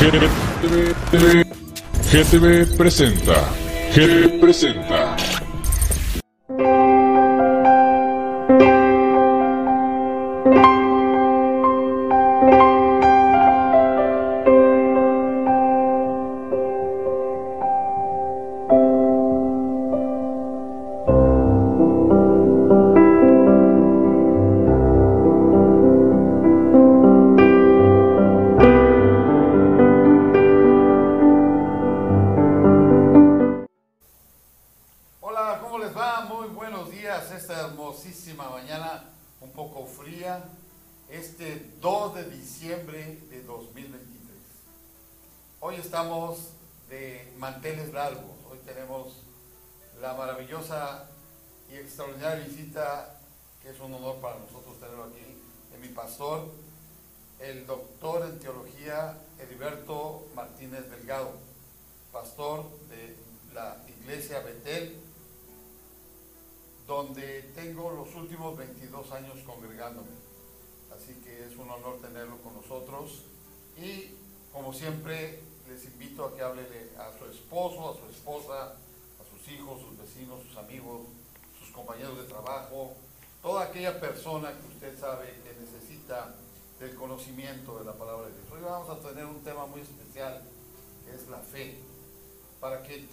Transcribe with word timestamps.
GTV, 0.00 1.44
GTV 2.10 2.76
presenta. 2.78 3.52
GTV 3.92 4.40
presenta. 4.40 5.14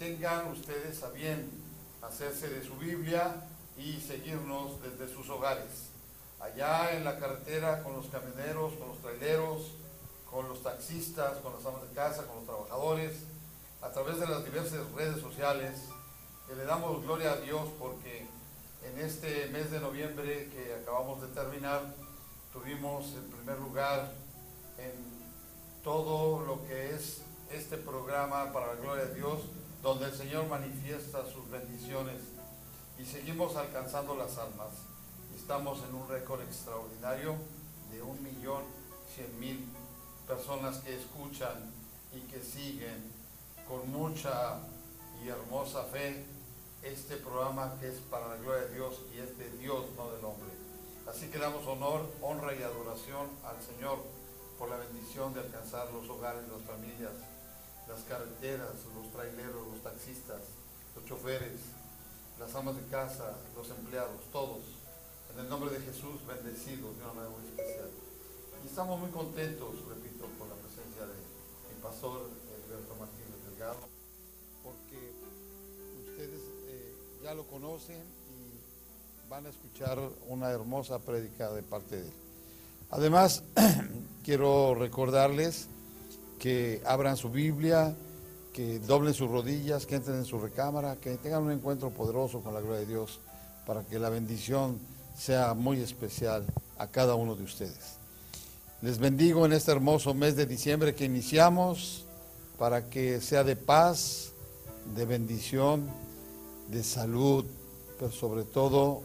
Tengan 0.08 0.50
ustedes 0.50 1.02
a 1.02 1.10
bien 1.10 1.50
hacerse 2.00 2.48
de 2.48 2.64
su 2.64 2.74
Biblia 2.76 3.46
y 3.76 4.00
seguirnos 4.00 4.80
desde 4.80 5.12
sus 5.12 5.28
hogares. 5.28 5.90
Allá 6.40 6.96
en 6.96 7.04
la 7.04 7.18
carretera 7.18 7.82
con 7.82 7.92
los 7.92 8.06
camioneros, 8.06 8.72
con 8.74 8.88
los 8.88 8.98
traileros, 9.02 9.72
con 10.30 10.48
los 10.48 10.62
taxistas, 10.62 11.36
con 11.38 11.52
las 11.52 11.66
amas 11.66 11.82
de 11.82 11.94
casa, 11.94 12.26
con 12.26 12.36
los 12.36 12.46
trabajadores, 12.46 13.16
a 13.82 13.90
través 13.90 14.18
de 14.18 14.26
las 14.28 14.44
diversas 14.46 14.90
redes 14.92 15.20
sociales, 15.20 15.78
que 16.46 16.54
le 16.54 16.64
damos 16.64 17.02
gloria 17.02 17.32
a 17.32 17.36
Dios 17.40 17.68
porque 17.78 18.26
en 18.84 18.98
este 19.00 19.48
mes 19.48 19.70
de 19.70 19.80
noviembre 19.80 20.48
que 20.48 20.74
acabamos 20.74 21.20
de 21.20 21.28
terminar, 21.28 21.82
tuvimos 22.50 23.12
el 23.12 23.24
primer 23.24 23.58
lugar 23.58 24.10
en 24.78 24.92
todo 25.84 26.46
lo 26.46 26.66
que 26.66 26.94
es 26.94 27.20
este 27.52 27.76
programa 27.76 28.54
para 28.54 28.68
la 28.68 28.80
gloria 28.80 29.04
de 29.04 29.14
Dios, 29.14 29.40
donde 29.82 30.06
el 30.06 30.14
Señor 30.14 30.46
manifiesta 30.48 31.24
sus 31.30 31.48
bendiciones 31.50 32.20
y 32.98 33.04
seguimos 33.04 33.56
alcanzando 33.56 34.16
las 34.16 34.36
almas. 34.38 34.70
Estamos 35.36 35.82
en 35.88 35.94
un 35.94 36.08
récord 36.08 36.42
extraordinario 36.42 37.36
de 37.92 38.02
un 38.02 38.22
millón 38.22 38.64
cien 39.14 39.38
mil 39.38 39.64
personas 40.26 40.78
que 40.78 40.96
escuchan 40.96 41.72
y 42.12 42.20
que 42.22 42.42
siguen 42.42 43.12
con 43.68 43.90
mucha 43.90 44.58
y 45.22 45.28
hermosa 45.28 45.84
fe 45.84 46.24
este 46.82 47.16
programa 47.16 47.74
que 47.80 47.88
es 47.88 47.98
para 48.10 48.28
la 48.28 48.36
gloria 48.36 48.66
de 48.66 48.74
Dios 48.74 49.00
y 49.14 49.18
es 49.18 49.36
de 49.38 49.50
Dios, 49.58 49.86
no 49.96 50.10
del 50.12 50.24
hombre. 50.24 50.50
Así 51.08 51.28
que 51.28 51.38
damos 51.38 51.66
honor, 51.66 52.06
honra 52.20 52.54
y 52.54 52.62
adoración 52.62 53.28
al 53.44 53.60
Señor 53.62 53.98
por 54.58 54.68
la 54.68 54.76
bendición 54.76 55.32
de 55.34 55.40
alcanzar 55.40 55.90
los 55.92 56.08
hogares, 56.08 56.42
las 56.48 56.62
familias, 56.62 57.12
las 57.88 58.00
carreteras, 58.04 58.76
los 58.94 59.10
traileros, 59.12 59.66
los 59.72 59.82
taxistas, 59.82 60.42
los 60.94 61.04
choferes, 61.06 61.60
las 62.38 62.54
amas 62.54 62.76
de 62.76 62.84
casa, 62.86 63.32
los 63.56 63.68
empleados, 63.70 64.20
todos, 64.30 64.60
en 65.34 65.40
el 65.40 65.48
nombre 65.48 65.70
de 65.70 65.80
Jesús, 65.80 66.20
bendecidos 66.26 66.96
de 66.96 67.04
una 67.04 67.12
manera 67.14 67.34
muy 67.34 67.48
especial. 67.48 67.88
Y 68.62 68.68
estamos 68.68 69.00
muy 69.00 69.10
contentos, 69.10 69.74
repito, 69.88 70.26
por 70.38 70.48
la 70.48 70.54
presencia 70.54 71.02
de 71.02 71.16
mi 71.74 71.82
pastor 71.82 72.28
Alberto 72.66 72.94
Martínez 72.96 73.38
Delgado, 73.48 73.80
porque 74.62 75.12
ustedes 76.10 76.40
eh, 76.68 76.94
ya 77.22 77.34
lo 77.34 77.44
conocen 77.46 78.02
y 78.02 79.28
van 79.30 79.46
a 79.46 79.48
escuchar 79.48 79.98
una 80.28 80.50
hermosa 80.50 80.98
prédica 80.98 81.50
de 81.52 81.62
parte 81.62 81.96
de 81.96 82.08
él. 82.08 82.14
Además, 82.90 83.42
quiero 84.24 84.74
recordarles 84.74 85.68
que 86.38 86.80
abran 86.84 87.16
su 87.16 87.30
Biblia, 87.30 87.94
que 88.52 88.78
doblen 88.80 89.14
sus 89.14 89.30
rodillas, 89.30 89.86
que 89.86 89.96
entren 89.96 90.16
en 90.16 90.24
su 90.24 90.38
recámara, 90.38 90.96
que 90.96 91.16
tengan 91.16 91.42
un 91.42 91.52
encuentro 91.52 91.90
poderoso 91.90 92.40
con 92.40 92.54
la 92.54 92.60
gloria 92.60 92.80
de 92.80 92.86
Dios, 92.86 93.20
para 93.66 93.84
que 93.84 93.98
la 93.98 94.08
bendición 94.08 94.78
sea 95.16 95.54
muy 95.54 95.80
especial 95.80 96.44
a 96.78 96.86
cada 96.86 97.14
uno 97.14 97.34
de 97.34 97.44
ustedes. 97.44 97.98
Les 98.80 98.98
bendigo 98.98 99.44
en 99.44 99.52
este 99.52 99.72
hermoso 99.72 100.14
mes 100.14 100.36
de 100.36 100.46
diciembre 100.46 100.94
que 100.94 101.04
iniciamos, 101.04 102.04
para 102.58 102.88
que 102.88 103.20
sea 103.20 103.44
de 103.44 103.56
paz, 103.56 104.32
de 104.94 105.04
bendición, 105.04 105.88
de 106.68 106.82
salud, 106.82 107.44
pero 107.98 108.10
sobre 108.10 108.44
todo 108.44 109.02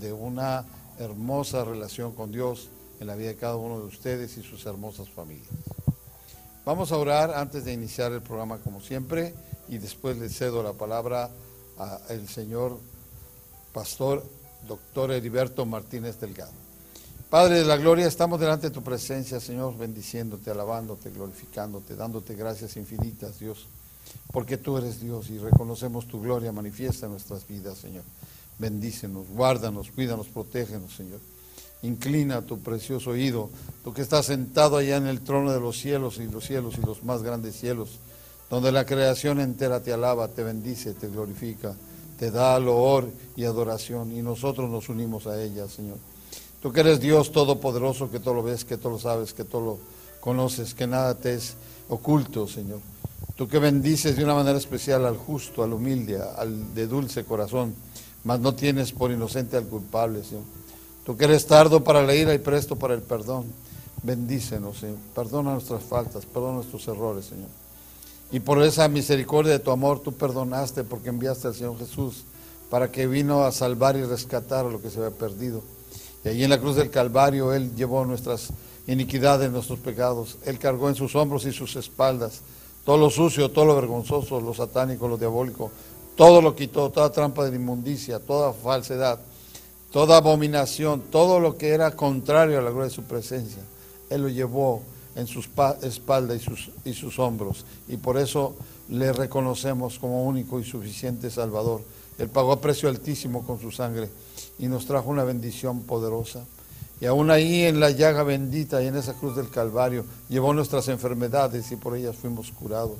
de 0.00 0.12
una 0.12 0.64
hermosa 0.98 1.64
relación 1.64 2.12
con 2.14 2.32
Dios 2.32 2.68
en 3.00 3.06
la 3.06 3.14
vida 3.16 3.28
de 3.28 3.36
cada 3.36 3.56
uno 3.56 3.80
de 3.80 3.86
ustedes 3.86 4.36
y 4.36 4.42
sus 4.42 4.64
hermosas 4.66 5.08
familias. 5.10 5.73
Vamos 6.64 6.92
a 6.92 6.96
orar 6.96 7.34
antes 7.34 7.66
de 7.66 7.74
iniciar 7.74 8.12
el 8.12 8.22
programa 8.22 8.56
como 8.58 8.80
siempre 8.80 9.34
y 9.68 9.76
después 9.76 10.16
le 10.16 10.30
cedo 10.30 10.62
la 10.62 10.72
palabra 10.72 11.28
al 11.76 12.26
señor 12.26 12.78
pastor 13.74 14.24
doctor 14.66 15.12
Heriberto 15.12 15.66
Martínez 15.66 16.18
Delgado. 16.18 16.52
Padre 17.28 17.56
de 17.56 17.64
la 17.66 17.76
gloria, 17.76 18.06
estamos 18.06 18.40
delante 18.40 18.68
de 18.68 18.74
tu 18.74 18.82
presencia, 18.82 19.40
Señor, 19.40 19.76
bendiciéndote, 19.76 20.50
alabándote, 20.50 21.10
glorificándote, 21.10 21.96
dándote 21.96 22.34
gracias 22.34 22.76
infinitas, 22.76 23.40
Dios, 23.40 23.66
porque 24.32 24.56
tú 24.56 24.78
eres 24.78 25.00
Dios 25.00 25.28
y 25.30 25.38
reconocemos 25.38 26.06
tu 26.06 26.22
gloria 26.22 26.52
manifiesta 26.52 27.06
en 27.06 27.12
nuestras 27.12 27.46
vidas, 27.46 27.76
Señor. 27.76 28.04
Bendícenos, 28.58 29.26
guárdanos, 29.28 29.90
cuídanos, 29.90 30.28
protégenos, 30.28 30.94
Señor. 30.94 31.20
Inclina 31.84 32.40
tu 32.42 32.58
precioso 32.58 33.10
oído, 33.10 33.50
tú 33.84 33.92
que 33.92 34.02
estás 34.02 34.26
sentado 34.26 34.78
allá 34.78 34.96
en 34.96 35.06
el 35.06 35.20
trono 35.20 35.52
de 35.52 35.60
los 35.60 35.78
cielos 35.78 36.18
y 36.18 36.26
los 36.26 36.44
cielos 36.44 36.74
y 36.78 36.86
los 36.86 37.04
más 37.04 37.22
grandes 37.22 37.56
cielos, 37.56 37.98
donde 38.48 38.72
la 38.72 38.86
creación 38.86 39.38
entera 39.38 39.82
te 39.82 39.92
alaba, 39.92 40.28
te 40.28 40.42
bendice, 40.42 40.94
te 40.94 41.08
glorifica, 41.08 41.74
te 42.18 42.30
da 42.30 42.58
loor 42.58 43.10
y 43.36 43.44
adoración, 43.44 44.16
y 44.16 44.22
nosotros 44.22 44.70
nos 44.70 44.88
unimos 44.88 45.26
a 45.26 45.42
ella, 45.42 45.68
Señor. 45.68 45.98
Tú 46.62 46.72
que 46.72 46.80
eres 46.80 47.00
Dios 47.00 47.32
todopoderoso, 47.32 48.10
que 48.10 48.20
todo 48.20 48.32
lo 48.32 48.42
ves, 48.42 48.64
que 48.64 48.78
todo 48.78 48.92
lo 48.92 48.98
sabes, 48.98 49.34
que 49.34 49.44
todo 49.44 49.60
lo 49.60 49.78
conoces, 50.20 50.72
que 50.72 50.86
nada 50.86 51.14
te 51.14 51.34
es 51.34 51.54
oculto, 51.90 52.48
Señor. 52.48 52.80
Tú 53.36 53.46
que 53.46 53.58
bendices 53.58 54.16
de 54.16 54.24
una 54.24 54.34
manera 54.34 54.56
especial 54.56 55.04
al 55.04 55.18
justo, 55.18 55.62
al 55.62 55.74
humilde, 55.74 56.18
al 56.18 56.74
de 56.74 56.86
dulce 56.86 57.24
corazón, 57.24 57.74
mas 58.22 58.40
no 58.40 58.54
tienes 58.54 58.92
por 58.92 59.10
inocente 59.10 59.58
al 59.58 59.64
culpable, 59.64 60.24
Señor. 60.24 60.44
Tú 61.04 61.16
que 61.16 61.24
eres 61.24 61.46
tardo 61.46 61.84
para 61.84 62.02
la 62.02 62.14
ira 62.14 62.34
y 62.34 62.38
presto 62.38 62.76
para 62.76 62.94
el 62.94 63.02
perdón, 63.02 63.44
bendícenos, 64.02 64.78
Señor. 64.78 64.98
Perdona 65.14 65.52
nuestras 65.52 65.82
faltas, 65.82 66.26
perdona 66.26 66.54
nuestros 66.54 66.86
errores, 66.88 67.26
Señor. 67.26 67.48
Y 68.32 68.40
por 68.40 68.62
esa 68.62 68.88
misericordia 68.88 69.52
de 69.52 69.58
tu 69.58 69.70
amor 69.70 70.00
tú 70.00 70.12
perdonaste 70.12 70.82
porque 70.82 71.10
enviaste 71.10 71.48
al 71.48 71.54
Señor 71.54 71.78
Jesús 71.78 72.24
para 72.70 72.90
que 72.90 73.06
vino 73.06 73.44
a 73.44 73.52
salvar 73.52 73.96
y 73.96 74.04
rescatar 74.04 74.64
lo 74.64 74.80
que 74.80 74.90
se 74.90 74.98
había 74.98 75.16
perdido. 75.16 75.62
Y 76.24 76.28
allí 76.28 76.44
en 76.44 76.50
la 76.50 76.58
cruz 76.58 76.76
del 76.76 76.90
Calvario 76.90 77.52
Él 77.52 77.76
llevó 77.76 78.04
nuestras 78.04 78.48
iniquidades, 78.86 79.50
nuestros 79.50 79.78
pecados. 79.78 80.38
Él 80.44 80.58
cargó 80.58 80.88
en 80.88 80.94
sus 80.94 81.14
hombros 81.14 81.44
y 81.44 81.52
sus 81.52 81.76
espaldas 81.76 82.40
todo 82.84 82.98
lo 82.98 83.08
sucio, 83.08 83.50
todo 83.50 83.64
lo 83.64 83.76
vergonzoso, 83.76 84.40
lo 84.40 84.52
satánico, 84.52 85.08
lo 85.08 85.16
diabólico. 85.16 85.70
Todo 86.16 86.42
lo 86.42 86.54
quitó, 86.54 86.90
toda 86.90 87.10
trampa 87.10 87.48
de 87.48 87.56
inmundicia, 87.56 88.20
toda 88.20 88.52
falsedad, 88.52 89.18
toda 89.94 90.16
abominación, 90.16 91.02
todo 91.02 91.38
lo 91.38 91.56
que 91.56 91.68
era 91.68 91.92
contrario 91.92 92.58
a 92.58 92.62
la 92.62 92.70
gloria 92.70 92.88
de 92.88 92.94
su 92.96 93.04
presencia. 93.04 93.62
Él 94.10 94.22
lo 94.22 94.28
llevó 94.28 94.82
en 95.14 95.28
sus, 95.28 95.48
y 96.84 96.94
sus 96.94 97.18
hombros. 97.20 97.64
Y 97.86 97.96
por 97.98 98.18
eso 98.18 98.56
le 98.88 99.12
reconocemos 99.12 100.00
como 100.00 100.24
único 100.24 100.58
y 100.58 100.64
suficiente 100.64 101.30
Salvador. 101.30 101.82
Él 102.18 102.28
pagó 102.28 102.50
a 102.50 102.60
precio 102.60 102.88
altísimo 102.88 103.46
con 103.46 103.60
su 103.60 103.70
sangre 103.70 104.10
y 104.58 104.66
nos 104.66 104.84
trajo 104.84 105.10
una 105.10 105.22
bendición 105.22 105.82
poderosa. 105.82 106.44
Y 107.00 107.06
aún 107.06 107.30
ahí 107.30 107.62
en 107.62 107.78
la 107.78 107.92
llaga 107.92 108.24
bendita 108.24 108.82
y 108.82 108.88
en 108.88 108.96
esa 108.96 109.14
cruz 109.14 109.36
del 109.36 109.48
Calvario 109.48 110.04
llevó 110.28 110.52
nuestras 110.52 110.88
enfermedades 110.88 111.70
y 111.70 111.76
por 111.76 111.96
ellas 111.96 112.16
fuimos 112.16 112.50
curados. 112.50 112.98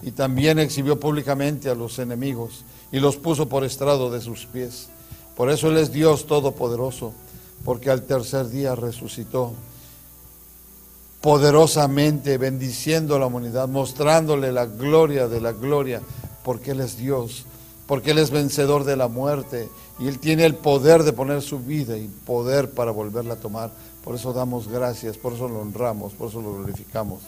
Y 0.00 0.12
también 0.12 0.58
exhibió 0.58 0.98
públicamente 0.98 1.68
a 1.68 1.74
los 1.74 1.98
enemigos 1.98 2.64
y 2.90 2.98
los 2.98 3.18
puso 3.18 3.46
por 3.46 3.62
estrado 3.62 4.10
de 4.10 4.22
sus 4.22 4.46
pies. 4.46 4.88
Por 5.36 5.50
eso 5.50 5.68
Él 5.68 5.78
es 5.78 5.92
Dios 5.92 6.26
Todopoderoso, 6.26 7.12
porque 7.64 7.90
al 7.90 8.02
tercer 8.02 8.48
día 8.48 8.74
resucitó 8.74 9.52
poderosamente, 11.20 12.36
bendiciendo 12.36 13.16
a 13.16 13.18
la 13.18 13.26
humanidad, 13.26 13.66
mostrándole 13.66 14.52
la 14.52 14.66
gloria 14.66 15.26
de 15.26 15.40
la 15.40 15.52
gloria, 15.52 16.02
porque 16.44 16.72
Él 16.72 16.80
es 16.80 16.98
Dios, 16.98 17.46
porque 17.86 18.10
Él 18.10 18.18
es 18.18 18.30
vencedor 18.30 18.84
de 18.84 18.96
la 18.96 19.08
muerte 19.08 19.70
y 19.98 20.06
Él 20.06 20.18
tiene 20.18 20.44
el 20.44 20.54
poder 20.54 21.02
de 21.02 21.14
poner 21.14 21.40
su 21.40 21.60
vida 21.60 21.96
y 21.96 22.08
poder 22.08 22.70
para 22.70 22.90
volverla 22.90 23.34
a 23.34 23.38
tomar. 23.38 23.70
Por 24.04 24.14
eso 24.14 24.34
damos 24.34 24.68
gracias, 24.68 25.16
por 25.16 25.32
eso 25.32 25.48
lo 25.48 25.60
honramos, 25.60 26.12
por 26.12 26.28
eso 26.28 26.42
lo 26.42 26.52
glorificamos. 26.56 27.20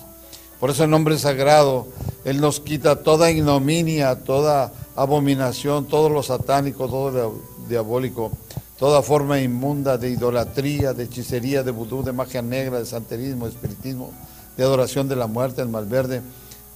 Por 0.60 0.70
eso 0.70 0.84
en 0.84 0.90
nombre 0.90 1.18
sagrado. 1.18 1.86
Él 2.24 2.40
nos 2.40 2.60
quita 2.60 3.02
toda 3.02 3.30
ignominia, 3.30 4.16
toda 4.24 4.72
abominación, 4.96 5.86
todo 5.86 6.08
lo 6.08 6.22
satánico, 6.22 6.88
todo 6.88 7.10
lo 7.10 7.34
diabólico, 7.68 8.32
toda 8.78 9.02
forma 9.02 9.40
inmunda 9.40 9.98
de 9.98 10.10
idolatría, 10.10 10.92
de 10.92 11.04
hechicería, 11.04 11.62
de 11.62 11.70
vudú, 11.70 12.02
de 12.02 12.12
magia 12.12 12.42
negra, 12.42 12.78
de 12.78 12.86
santerismo, 12.86 13.46
de 13.46 13.52
espiritismo, 13.52 14.10
de 14.56 14.64
adoración 14.64 15.08
de 15.08 15.16
la 15.16 15.26
muerte, 15.26 15.62
el 15.62 15.68
malverde, 15.68 16.22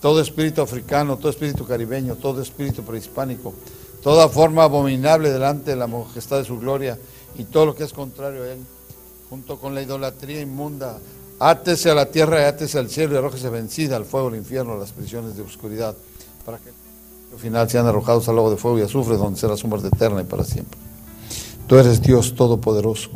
todo 0.00 0.20
espíritu 0.20 0.62
africano, 0.62 1.16
todo 1.16 1.30
espíritu 1.30 1.66
caribeño, 1.66 2.16
todo 2.16 2.40
espíritu 2.40 2.82
prehispánico, 2.82 3.54
toda 4.02 4.28
forma 4.28 4.64
abominable 4.64 5.30
delante 5.30 5.70
de 5.70 5.76
la 5.76 5.86
majestad 5.86 6.38
de 6.38 6.44
su 6.44 6.58
gloria 6.58 6.98
y 7.36 7.44
todo 7.44 7.66
lo 7.66 7.74
que 7.74 7.84
es 7.84 7.92
contrario 7.92 8.44
a 8.44 8.52
él, 8.52 8.58
junto 9.28 9.58
con 9.58 9.74
la 9.74 9.82
idolatría 9.82 10.40
inmunda, 10.40 10.98
átese 11.40 11.90
a 11.90 11.94
la 11.94 12.06
tierra 12.06 12.42
y 12.42 12.44
átese 12.44 12.78
al 12.78 12.90
cielo 12.90 13.14
y 13.14 13.18
arrójese 13.18 13.48
vencida 13.48 13.96
al 13.96 14.04
fuego 14.04 14.30
del 14.30 14.38
infierno, 14.38 14.74
a 14.74 14.76
las 14.76 14.92
prisiones 14.92 15.36
de 15.36 15.42
oscuridad, 15.42 15.96
para 16.44 16.58
que 16.58 16.70
al 17.32 17.38
final 17.38 17.68
sean 17.68 17.86
arrojados 17.86 18.28
al 18.28 18.36
lago 18.36 18.50
de 18.50 18.56
fuego 18.56 18.78
y 18.78 18.82
azufre, 18.82 19.16
donde 19.16 19.40
será 19.40 19.56
su 19.56 19.66
muerte 19.66 19.88
eterna 19.88 20.20
y 20.20 20.24
para 20.24 20.44
siempre. 20.44 20.78
Tú 21.66 21.76
eres 21.78 22.02
Dios 22.02 22.34
Todopoderoso. 22.34 23.10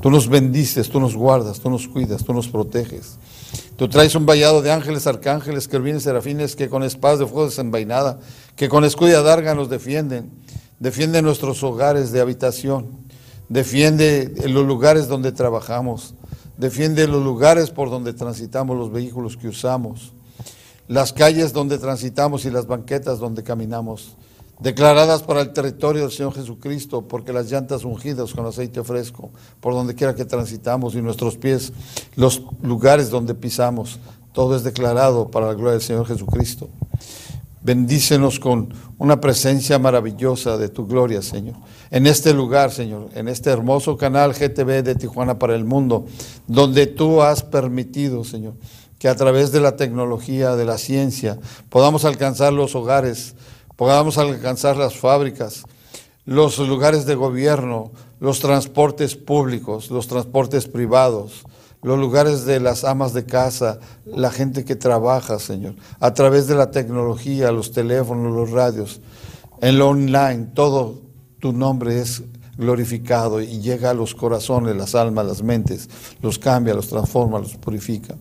Tú 0.00 0.10
nos 0.10 0.28
bendices, 0.28 0.88
tú 0.88 1.00
nos 1.00 1.16
guardas, 1.16 1.60
tú 1.60 1.70
nos 1.70 1.88
cuidas, 1.88 2.22
tú 2.22 2.32
nos 2.32 2.48
proteges. 2.48 3.16
Tú 3.76 3.88
traes 3.88 4.14
un 4.14 4.26
vallado 4.26 4.62
de 4.62 4.70
ángeles, 4.70 5.06
arcángeles, 5.06 5.66
querubines, 5.68 6.02
serafines, 6.02 6.54
que 6.54 6.68
con 6.68 6.82
espadas 6.82 7.18
de 7.18 7.26
fuego 7.26 7.46
desenvainada, 7.46 8.18
que 8.54 8.68
con 8.68 8.84
escudo 8.84 9.10
y 9.10 9.54
nos 9.54 9.68
defienden. 9.70 10.30
Defiende 10.78 11.22
nuestros 11.22 11.62
hogares 11.62 12.12
de 12.12 12.20
habitación. 12.20 12.86
Defiende 13.48 14.32
los 14.46 14.66
lugares 14.66 15.08
donde 15.08 15.32
trabajamos. 15.32 16.14
Defiende 16.58 17.06
los 17.06 17.22
lugares 17.22 17.70
por 17.70 17.90
donde 17.90 18.12
transitamos, 18.12 18.76
los 18.76 18.90
vehículos 18.90 19.36
que 19.36 19.48
usamos. 19.48 20.12
Las 20.88 21.12
calles 21.12 21.52
donde 21.52 21.78
transitamos 21.78 22.44
y 22.44 22.50
las 22.50 22.66
banquetas 22.66 23.18
donde 23.18 23.42
caminamos 23.42 24.16
declaradas 24.60 25.22
para 25.22 25.40
el 25.42 25.52
territorio 25.52 26.02
del 26.02 26.10
Señor 26.10 26.34
Jesucristo, 26.34 27.06
porque 27.06 27.32
las 27.32 27.50
llantas 27.50 27.84
ungidas 27.84 28.32
con 28.32 28.46
aceite 28.46 28.82
fresco, 28.82 29.30
por 29.60 29.74
donde 29.74 29.94
quiera 29.94 30.14
que 30.14 30.24
transitamos, 30.24 30.94
y 30.94 31.02
nuestros 31.02 31.36
pies, 31.36 31.72
los 32.14 32.42
lugares 32.62 33.10
donde 33.10 33.34
pisamos, 33.34 33.98
todo 34.32 34.56
es 34.56 34.64
declarado 34.64 35.30
para 35.30 35.46
la 35.46 35.54
gloria 35.54 35.72
del 35.72 35.82
Señor 35.82 36.06
Jesucristo. 36.06 36.68
Bendícenos 37.62 38.38
con 38.38 38.72
una 38.98 39.20
presencia 39.20 39.78
maravillosa 39.78 40.56
de 40.56 40.68
tu 40.68 40.86
gloria, 40.86 41.20
Señor. 41.20 41.56
En 41.90 42.06
este 42.06 42.34
lugar, 42.34 42.72
Señor, 42.72 43.10
en 43.14 43.28
este 43.28 43.50
hermoso 43.50 43.96
canal 43.96 44.32
GTV 44.32 44.82
de 44.82 44.96
Tijuana 44.96 45.38
para 45.38 45.54
el 45.54 45.64
mundo, 45.64 46.06
donde 46.48 46.86
tú 46.86 47.22
has 47.22 47.42
permitido, 47.42 48.24
Señor, 48.24 48.54
que 48.98 49.08
a 49.08 49.14
través 49.14 49.52
de 49.52 49.60
la 49.60 49.76
tecnología, 49.76 50.56
de 50.56 50.64
la 50.64 50.78
ciencia, 50.78 51.38
podamos 51.68 52.04
alcanzar 52.04 52.52
los 52.52 52.74
hogares, 52.74 53.34
podamos 53.76 54.18
alcanzar 54.18 54.76
las 54.76 54.96
fábricas, 54.96 55.64
los 56.24 56.58
lugares 56.58 57.06
de 57.06 57.14
gobierno, 57.14 57.92
los 58.18 58.40
transportes 58.40 59.14
públicos, 59.14 59.90
los 59.90 60.08
transportes 60.08 60.66
privados, 60.66 61.44
los 61.82 61.98
lugares 62.00 62.44
de 62.46 62.58
las 62.58 62.82
amas 62.82 63.12
de 63.12 63.26
casa, 63.26 63.78
la 64.04 64.32
gente 64.32 64.64
que 64.64 64.74
trabaja, 64.74 65.38
Señor, 65.38 65.76
a 66.00 66.14
través 66.14 66.48
de 66.48 66.56
la 66.56 66.72
tecnología, 66.72 67.52
los 67.52 67.70
teléfonos, 67.70 68.34
los 68.34 68.50
radios, 68.50 69.00
en 69.60 69.78
lo 69.78 69.90
online, 69.90 70.48
todo 70.52 71.05
tu 71.46 71.52
nombre 71.52 72.00
es 72.00 72.24
glorificado 72.58 73.40
y 73.40 73.60
llega 73.60 73.90
a 73.90 73.94
los 73.94 74.16
corazones, 74.16 74.74
las 74.74 74.96
almas, 74.96 75.26
las 75.26 75.44
mentes, 75.44 75.88
los 76.20 76.40
cambia, 76.40 76.74
los 76.74 76.88
transforma, 76.88 77.38
los 77.38 77.56
purifica. 77.56 78.16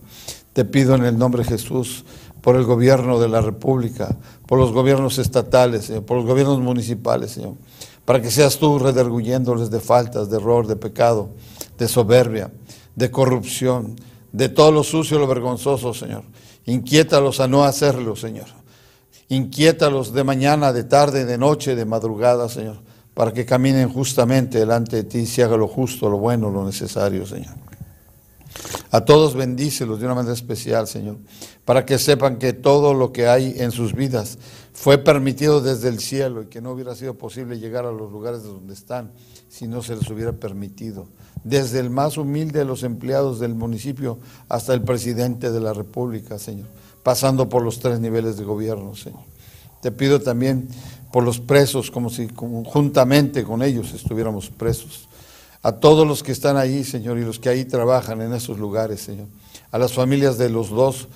Te 0.53 0.63
pido 0.63 0.93
en 0.93 1.05
el 1.05 1.17
nombre 1.17 1.41
de 1.43 1.49
Jesús 1.49 2.05
por 2.41 2.55
el 2.55 2.65
gobierno 2.65 3.19
de 3.19 3.27
la 3.27 3.41
República, 3.41 4.15
por 4.45 4.59
los 4.59 4.71
gobiernos 4.71 5.17
estatales, 5.17 5.91
por 6.05 6.17
los 6.17 6.27
gobiernos 6.27 6.59
municipales, 6.59 7.31
Señor, 7.31 7.55
para 8.05 8.21
que 8.21 8.29
seas 8.29 8.59
tú 8.59 8.77
redarguyéndoles 8.77 9.71
de 9.71 9.79
faltas, 9.79 10.29
de 10.29 10.37
error, 10.37 10.67
de 10.67 10.75
pecado, 10.75 11.29
de 11.79 11.87
soberbia, 11.87 12.51
de 12.95 13.09
corrupción, 13.09 13.95
de 14.33 14.49
todo 14.49 14.71
lo 14.71 14.83
sucio, 14.83 15.17
lo 15.17 15.25
vergonzoso, 15.25 15.95
Señor. 15.95 16.25
Inquiétalos 16.67 17.39
a 17.39 17.47
no 17.47 17.63
hacerlo, 17.63 18.15
Señor. 18.15 18.49
Inquiétalos 19.29 20.13
de 20.13 20.23
mañana, 20.23 20.71
de 20.71 20.83
tarde, 20.83 21.25
de 21.25 21.39
noche, 21.39 21.75
de 21.75 21.85
madrugada, 21.85 22.49
Señor, 22.49 22.85
para 23.15 23.33
que 23.33 23.45
caminen 23.45 23.89
justamente 23.89 24.59
delante 24.59 24.97
de 24.97 25.03
ti 25.05 25.19
y 25.19 25.25
se 25.25 25.41
haga 25.41 25.57
lo 25.57 25.67
justo, 25.67 26.09
lo 26.09 26.19
bueno, 26.19 26.51
lo 26.51 26.63
necesario, 26.63 27.25
Señor. 27.25 27.55
A 28.91 29.03
todos 29.03 29.35
bendícelos 29.35 29.99
de 29.99 30.05
una 30.05 30.15
manera 30.15 30.33
especial, 30.33 30.87
Señor, 30.87 31.17
para 31.63 31.85
que 31.85 31.97
sepan 31.97 32.37
que 32.37 32.53
todo 32.53 32.93
lo 32.93 33.11
que 33.11 33.27
hay 33.27 33.55
en 33.57 33.71
sus 33.71 33.93
vidas 33.93 34.37
fue 34.73 34.97
permitido 34.97 35.61
desde 35.61 35.87
el 35.87 35.99
cielo 35.99 36.43
y 36.43 36.45
que 36.47 36.61
no 36.61 36.71
hubiera 36.71 36.93
sido 36.93 37.15
posible 37.15 37.57
llegar 37.57 37.85
a 37.85 37.91
los 37.91 38.11
lugares 38.11 38.43
donde 38.43 38.73
están 38.73 39.11
si 39.47 39.67
no 39.67 39.81
se 39.81 39.95
les 39.95 40.09
hubiera 40.09 40.33
permitido. 40.33 41.07
Desde 41.43 41.79
el 41.79 41.89
más 41.89 42.17
humilde 42.17 42.59
de 42.59 42.65
los 42.65 42.83
empleados 42.83 43.39
del 43.39 43.55
municipio 43.55 44.19
hasta 44.49 44.73
el 44.73 44.81
presidente 44.81 45.51
de 45.51 45.59
la 45.61 45.73
República, 45.73 46.37
Señor, 46.37 46.67
pasando 47.03 47.47
por 47.47 47.63
los 47.63 47.79
tres 47.79 47.99
niveles 48.01 48.37
de 48.37 48.43
gobierno, 48.43 48.95
Señor. 48.95 49.23
Te 49.81 49.91
pido 49.91 50.19
también 50.19 50.67
por 51.15 51.23
los 51.23 51.39
presos, 51.39 51.91
como 51.91 52.09
si 52.09 52.27
juntamente 52.65 53.45
con 53.45 53.63
ellos 53.63 53.93
estuviéramos 53.93 54.49
presos. 54.49 55.07
A 55.61 55.71
todos 55.71 56.05
los 56.05 56.21
que 56.21 56.33
están 56.33 56.57
ahí, 56.57 56.83
Señor, 56.83 57.17
y 57.17 57.21
los 57.21 57.39
que 57.39 57.47
ahí 57.47 57.63
trabajan 57.63 58.21
en 58.21 58.33
esos 58.33 58.59
lugares, 58.59 58.99
Señor, 58.99 59.27
a 59.71 59.77
las 59.77 59.93
familias 59.93 60.37
de 60.37 60.49
los 60.49 60.71
dos, 60.71 61.07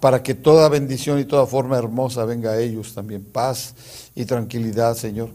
para 0.00 0.24
que 0.24 0.34
toda 0.34 0.68
bendición 0.68 1.20
y 1.20 1.24
toda 1.24 1.46
forma 1.46 1.78
hermosa 1.78 2.24
venga 2.24 2.50
a 2.50 2.58
ellos 2.58 2.94
también, 2.94 3.22
paz 3.22 3.76
y 4.16 4.24
tranquilidad, 4.24 4.96
Señor, 4.96 5.30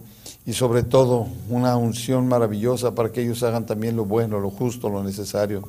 y 0.46 0.52
sobre 0.52 0.84
todo 0.84 1.28
una 1.48 1.78
unción 1.78 2.28
maravillosa 2.28 2.94
para 2.94 3.14
que 3.14 3.22
ellos 3.22 3.42
hagan 3.44 3.66
también 3.66 3.96
lo 3.96 4.04
bueno, 4.04 4.42
lo 4.42 4.50
justo, 4.50 4.90
lo 4.90 5.02
necesario 5.02 5.64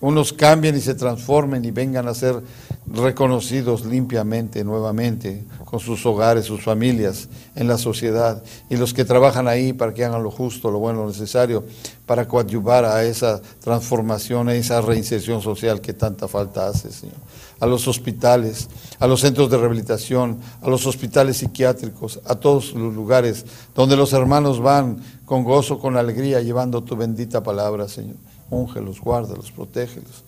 unos 0.00 0.32
cambien 0.32 0.76
y 0.76 0.80
se 0.80 0.94
transformen 0.94 1.64
y 1.64 1.70
vengan 1.70 2.06
a 2.06 2.14
ser 2.14 2.42
reconocidos 2.86 3.86
limpiamente, 3.86 4.62
nuevamente, 4.62 5.44
con 5.64 5.80
sus 5.80 6.04
hogares, 6.04 6.44
sus 6.44 6.62
familias, 6.62 7.28
en 7.54 7.66
la 7.66 7.78
sociedad, 7.78 8.42
y 8.68 8.76
los 8.76 8.92
que 8.92 9.04
trabajan 9.04 9.48
ahí 9.48 9.72
para 9.72 9.94
que 9.94 10.04
hagan 10.04 10.22
lo 10.22 10.30
justo, 10.30 10.70
lo 10.70 10.78
bueno, 10.78 11.00
lo 11.00 11.08
necesario, 11.08 11.64
para 12.04 12.28
coadyuvar 12.28 12.84
a 12.84 13.04
esa 13.04 13.40
transformación, 13.60 14.48
a 14.48 14.54
esa 14.54 14.80
reinserción 14.82 15.40
social 15.40 15.80
que 15.80 15.94
tanta 15.94 16.28
falta 16.28 16.68
hace, 16.68 16.92
Señor. 16.92 17.16
A 17.58 17.66
los 17.66 17.88
hospitales, 17.88 18.68
a 18.98 19.06
los 19.06 19.22
centros 19.22 19.50
de 19.50 19.56
rehabilitación, 19.56 20.38
a 20.60 20.68
los 20.68 20.86
hospitales 20.86 21.38
psiquiátricos, 21.38 22.20
a 22.26 22.34
todos 22.34 22.74
los 22.74 22.94
lugares 22.94 23.46
donde 23.74 23.96
los 23.96 24.12
hermanos 24.12 24.60
van 24.60 24.98
con 25.24 25.42
gozo, 25.42 25.78
con 25.78 25.96
alegría, 25.96 26.42
llevando 26.42 26.84
tu 26.84 26.96
bendita 26.96 27.42
palabra, 27.42 27.88
Señor. 27.88 28.16
Úngelos, 28.50 29.00
guárdalos, 29.00 29.50
protégelos. 29.50 30.24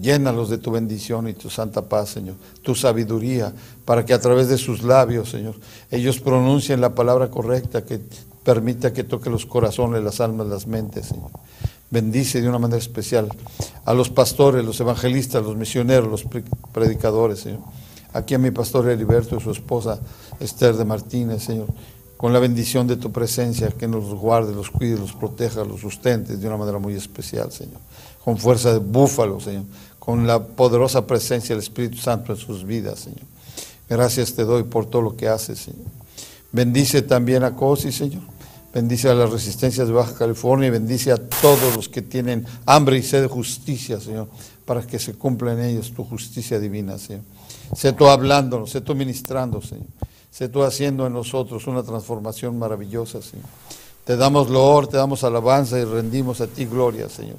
Llénalos 0.00 0.48
de 0.48 0.58
tu 0.58 0.70
bendición 0.70 1.28
y 1.28 1.32
tu 1.34 1.50
santa 1.50 1.82
paz, 1.82 2.10
Señor, 2.10 2.36
tu 2.62 2.74
sabiduría, 2.74 3.52
para 3.84 4.04
que 4.04 4.14
a 4.14 4.20
través 4.20 4.48
de 4.48 4.56
sus 4.56 4.82
labios, 4.82 5.30
Señor, 5.30 5.56
ellos 5.90 6.20
pronuncien 6.20 6.80
la 6.80 6.94
palabra 6.94 7.28
correcta 7.28 7.84
que 7.84 8.00
permita 8.44 8.92
que 8.92 9.04
toque 9.04 9.30
los 9.30 9.46
corazones, 9.46 10.02
las 10.02 10.20
almas, 10.20 10.46
las 10.46 10.66
mentes, 10.66 11.06
Señor. 11.06 11.30
Bendice 11.90 12.40
de 12.40 12.48
una 12.48 12.60
manera 12.60 12.78
especial 12.78 13.28
a 13.84 13.92
los 13.92 14.10
pastores, 14.10 14.64
los 14.64 14.80
evangelistas, 14.80 15.42
los 15.42 15.56
misioneros, 15.56 16.08
los 16.08 16.24
predicadores, 16.72 17.40
Señor. 17.40 17.60
Aquí 18.12 18.34
a 18.34 18.38
mi 18.38 18.52
pastor 18.52 18.88
Heriberto 18.88 19.36
y 19.36 19.40
su 19.40 19.50
esposa 19.50 20.00
Esther 20.38 20.76
de 20.76 20.84
Martínez, 20.84 21.42
Señor 21.42 21.66
con 22.20 22.34
la 22.34 22.38
bendición 22.38 22.86
de 22.86 22.96
tu 22.96 23.10
presencia, 23.10 23.70
que 23.70 23.88
nos 23.88 24.04
guarde, 24.14 24.54
los 24.54 24.70
cuide, 24.70 24.98
los 24.98 25.14
proteja, 25.14 25.64
los 25.64 25.80
sustente 25.80 26.36
de 26.36 26.46
una 26.46 26.58
manera 26.58 26.78
muy 26.78 26.92
especial, 26.92 27.50
Señor. 27.50 27.80
Con 28.22 28.36
fuerza 28.36 28.74
de 28.74 28.78
búfalo, 28.78 29.40
Señor. 29.40 29.64
con 29.98 30.26
la 30.26 30.38
poderosa 30.44 31.06
presencia 31.06 31.54
del 31.54 31.62
Espíritu 31.62 31.96
Santo 31.96 32.32
en 32.32 32.38
sus 32.38 32.66
vidas, 32.66 32.98
Señor. 33.00 33.22
Gracias 33.88 34.34
te 34.34 34.44
doy 34.44 34.64
por 34.64 34.84
todo 34.84 35.00
lo 35.00 35.16
que 35.16 35.28
haces, 35.28 35.60
Señor. 35.60 35.86
Bendice 36.52 37.00
también 37.00 37.42
a 37.42 37.56
COSI, 37.56 37.90
Señor. 37.90 38.22
Bendice 38.74 39.08
a 39.08 39.14
las 39.14 39.30
resistencias 39.30 39.88
de 39.88 39.94
Baja 39.94 40.14
California 40.14 40.68
y 40.68 40.72
bendice 40.72 41.12
a 41.12 41.16
todos 41.16 41.74
los 41.74 41.88
que 41.88 42.02
tienen 42.02 42.44
hambre 42.66 42.98
y 42.98 43.02
sed 43.02 43.22
de 43.22 43.28
justicia, 43.28 43.98
Señor, 43.98 44.28
para 44.66 44.82
que 44.82 44.98
se 44.98 45.14
cumpla 45.14 45.54
en 45.54 45.60
ellos 45.60 45.90
tu 45.90 46.04
justicia 46.04 46.60
divina, 46.60 46.98
Señor. 46.98 47.22
Sé 47.74 47.94
tú 47.94 48.08
hablándonos, 48.08 48.68
sé 48.68 48.82
tú 48.82 48.94
ministrando, 48.94 49.62
Señor. 49.62 49.86
Sé 50.30 50.48
tú 50.48 50.62
haciendo 50.62 51.06
en 51.06 51.12
nosotros 51.12 51.66
una 51.66 51.82
transformación 51.82 52.58
maravillosa, 52.58 53.20
Señor. 53.20 53.46
Te 54.04 54.16
damos 54.16 54.48
loor, 54.48 54.86
te 54.86 54.96
damos 54.96 55.24
alabanza 55.24 55.78
y 55.78 55.84
rendimos 55.84 56.40
a 56.40 56.46
ti 56.46 56.64
gloria, 56.64 57.08
Señor. 57.08 57.36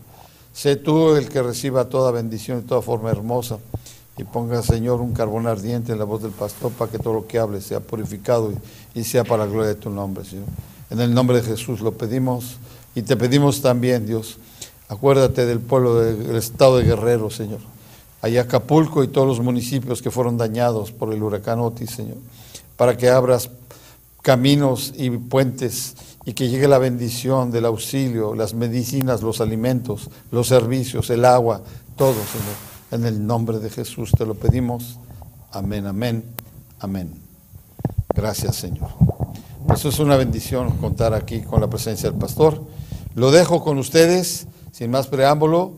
Sé 0.54 0.76
tú 0.76 1.16
el 1.16 1.30
que 1.30 1.42
reciba 1.42 1.86
toda 1.86 2.12
bendición 2.12 2.60
y 2.60 2.62
toda 2.62 2.82
forma 2.82 3.10
hermosa. 3.10 3.58
Y 4.18 4.24
ponga, 4.24 4.62
Señor, 4.62 5.02
un 5.02 5.14
carbón 5.14 5.48
ardiente 5.48 5.94
en 5.94 6.00
la 6.00 6.06
voz 6.06 6.22
del 6.22 6.32
pastor 6.32 6.72
para 6.74 6.92
que 6.92 7.00
todo 7.00 7.14
lo 7.14 7.28
que 7.28 7.40
hable 7.40 7.62
sea 7.62 7.80
purificado 7.80 8.54
y, 8.94 9.04
sea 9.04 9.24
para 9.24 9.46
la 9.46 9.52
gloria 9.52 9.70
de 9.70 9.76
tu 9.76 9.90
nombre, 9.90 10.26
Señor. 10.26 10.46
En 10.90 11.00
el 11.00 11.14
nombre 11.14 11.42
de 11.42 11.44
Jesús 11.44 11.80
lo 11.80 11.94
pedimos 11.94 12.58
y 12.94 13.02
te 13.04 13.16
pedimos 13.16 13.62
también, 13.62 14.06
Dios, 14.06 14.38
acuérdate 14.90 15.46
del 15.46 15.60
pueblo 15.60 15.96
del 15.96 16.36
estado 16.36 16.78
de 16.78 16.84
Guerrero, 16.84 17.30
Señor. 17.30 17.60
Allá 18.22 18.42
Acapulco 18.42 19.04
y 19.04 19.08
todos 19.08 19.28
los 19.28 19.40
municipios 19.40 20.02
que 20.02 20.12
fueron 20.12 20.38
dañados 20.38 20.92
por 20.92 21.14
el 21.14 21.24
huracán 21.24 21.60
Otis, 21.60 21.92
Señor, 21.92 22.18
para 22.82 22.98
que 22.98 23.10
abras 23.10 23.52
caminos 24.24 24.92
y 24.98 25.12
puentes 25.12 25.94
y 26.26 26.34
que 26.34 26.50
llegue 26.50 26.68
la 26.68 26.80
bendición 26.80 27.52
del 27.52 27.66
auxilio, 27.66 28.34
las 28.34 28.56
medicinas, 28.56 29.22
los 29.22 29.40
alimentos, 29.40 30.10
los 30.32 30.48
servicios, 30.48 31.12
el 31.12 31.26
agua, 31.26 31.62
todo, 31.96 32.16
Señor. 32.16 32.56
En 32.90 33.06
el 33.06 33.28
nombre 33.28 33.60
de 33.60 33.70
Jesús 33.70 34.10
te 34.18 34.26
lo 34.26 34.34
pedimos. 34.34 34.98
Amén, 35.52 35.86
amén, 35.86 36.24
amén. 36.80 37.14
Gracias, 38.16 38.56
Señor. 38.56 38.90
Eso 39.72 39.90
es 39.90 40.00
una 40.00 40.18
bendición 40.18 40.76
contar 40.78 41.14
aquí 41.14 41.42
con 41.42 41.62
la 41.62 41.70
presencia 41.70 42.10
del 42.10 42.18
pastor. 42.18 42.64
Lo 43.14 43.30
dejo 43.30 43.64
con 43.64 43.78
ustedes, 43.78 44.48
sin 44.72 44.90
más 44.90 45.06
preámbulo, 45.06 45.74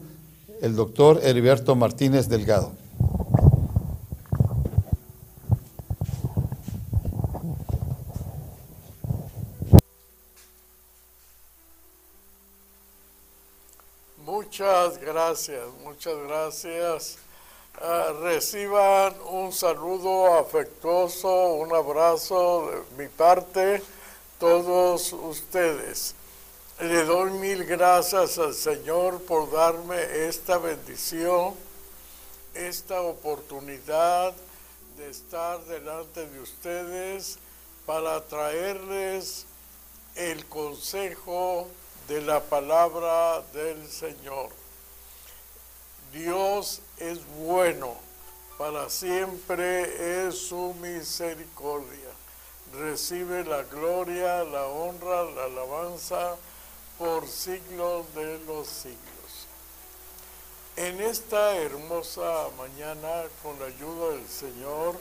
el 0.61 0.77
doctor 0.77 1.19
Heriberto 1.21 1.75
Martínez 1.75 2.29
Delgado. 2.29 2.71
Muchas 14.53 14.99
gracias, 14.99 15.67
muchas 15.81 16.15
gracias. 16.27 17.17
Ah, 17.81 18.13
reciban 18.21 19.15
un 19.31 19.51
saludo 19.51 20.37
afectuoso, 20.37 21.55
un 21.55 21.73
abrazo 21.73 22.69
de 22.69 23.03
mi 23.03 23.09
parte, 23.09 23.81
todos 24.39 25.11
ustedes. 25.11 26.13
Le 26.79 27.03
doy 27.03 27.31
mil 27.31 27.65
gracias 27.65 28.37
al 28.37 28.53
Señor 28.53 29.23
por 29.23 29.51
darme 29.51 30.27
esta 30.27 30.59
bendición, 30.59 31.55
esta 32.53 33.01
oportunidad 33.01 34.35
de 34.97 35.09
estar 35.09 35.65
delante 35.65 36.27
de 36.27 36.39
ustedes 36.39 37.39
para 37.87 38.21
traerles 38.21 39.47
el 40.15 40.45
consejo 40.45 41.67
de 42.07 42.21
la 42.21 42.41
palabra 42.41 43.41
del 43.53 43.87
Señor. 43.89 44.49
Dios 46.11 46.81
es 46.97 47.19
bueno, 47.37 47.95
para 48.57 48.89
siempre 48.89 50.27
es 50.27 50.37
su 50.37 50.73
misericordia. 50.81 52.09
Recibe 52.73 53.43
la 53.45 53.63
gloria, 53.63 54.43
la 54.43 54.65
honra, 54.67 55.23
la 55.23 55.45
alabanza 55.45 56.35
por 56.97 57.27
siglos 57.27 58.05
de 58.15 58.39
los 58.45 58.67
siglos. 58.67 58.99
En 60.75 60.99
esta 61.01 61.55
hermosa 61.55 62.47
mañana, 62.57 63.23
con 63.41 63.59
la 63.59 63.67
ayuda 63.67 64.09
del 64.15 64.27
Señor, 64.27 64.95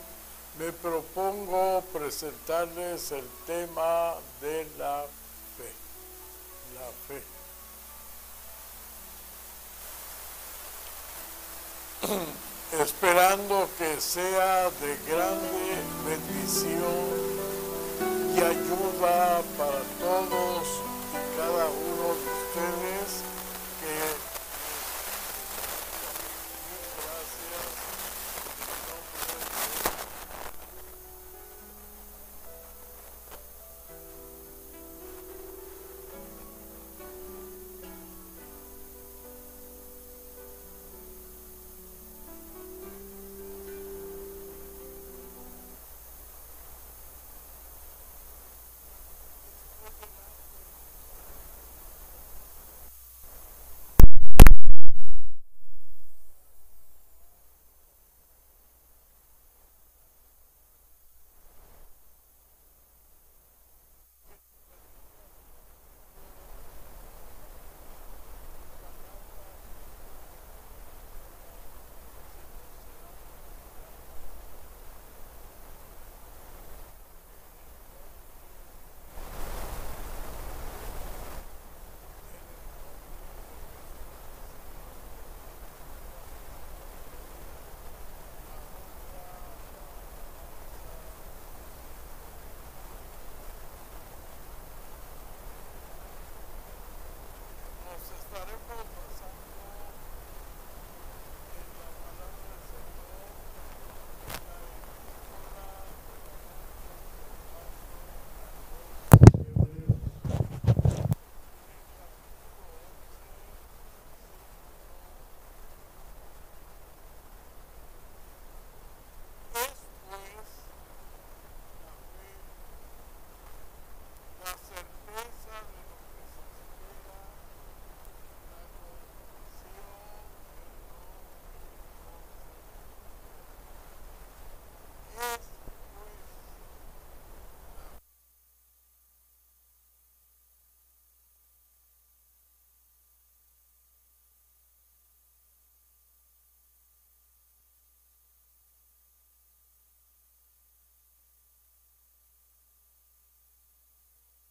me 0.59 0.71
propongo 0.71 1.83
presentarles 1.93 3.11
el 3.13 3.27
tema 3.47 4.15
de 4.41 4.67
la 4.79 5.05
fe. 7.09 7.23
Esperando 12.83 13.69
que 13.79 14.01
sea 14.01 14.71
de 14.71 14.97
grande 15.07 15.77
bendición 16.07 17.33
y 18.35 18.41
ayuda 18.41 19.43
para 19.59 19.83
todos 20.01 20.67
y 21.13 21.37
cada 21.37 21.67
uno 21.67 22.07
de 22.15 22.27
ustedes 22.41 23.32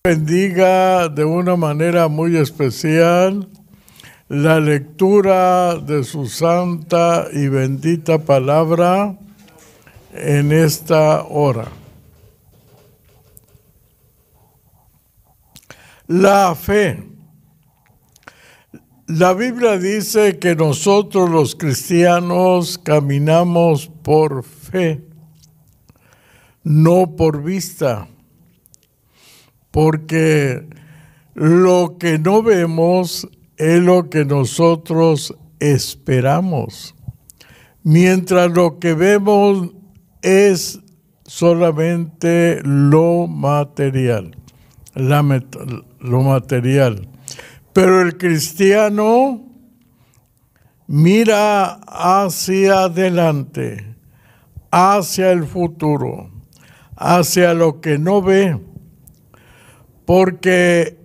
bendiga 0.03 1.09
de 1.09 1.23
una 1.23 1.55
manera 1.55 2.07
muy 2.07 2.35
especial. 2.35 3.47
la 4.29 4.59
lectura 4.59 5.75
de 5.75 6.03
su 6.03 6.25
santa 6.25 7.27
y 7.31 7.49
bendita 7.49 8.17
palabra 8.17 9.15
en 10.13 10.51
esta 10.51 11.23
hora. 11.25 11.67
La 16.07 16.55
fe. 16.55 17.03
La 19.05 19.33
Biblia 19.33 19.77
dice 19.77 20.39
que 20.39 20.55
nosotros 20.55 21.29
los 21.29 21.55
cristianos 21.55 22.79
caminamos 22.79 23.91
por 24.01 24.43
fe, 24.43 25.03
no 26.63 27.15
por 27.15 27.43
vista, 27.43 28.07
porque 29.71 30.67
lo 31.33 31.97
que 31.97 32.19
no 32.19 32.43
vemos 32.43 33.27
es 33.57 33.81
lo 33.81 34.09
que 34.09 34.25
nosotros 34.25 35.35
esperamos, 35.59 36.95
mientras 37.83 38.51
lo 38.51 38.79
que 38.79 38.93
vemos 38.93 39.69
es 40.21 40.79
solamente 41.23 42.61
lo 42.63 43.27
material, 43.27 44.35
lo 44.93 46.21
material. 46.21 47.07
Pero 47.73 48.01
el 48.01 48.17
cristiano 48.17 49.41
mira 50.87 51.75
hacia 51.87 52.83
adelante, 52.83 53.95
hacia 54.71 55.31
el 55.31 55.45
futuro, 55.45 56.29
hacia 56.97 57.53
lo 57.53 57.79
que 57.79 57.97
no 57.97 58.21
ve, 58.21 58.59
porque 60.13 60.97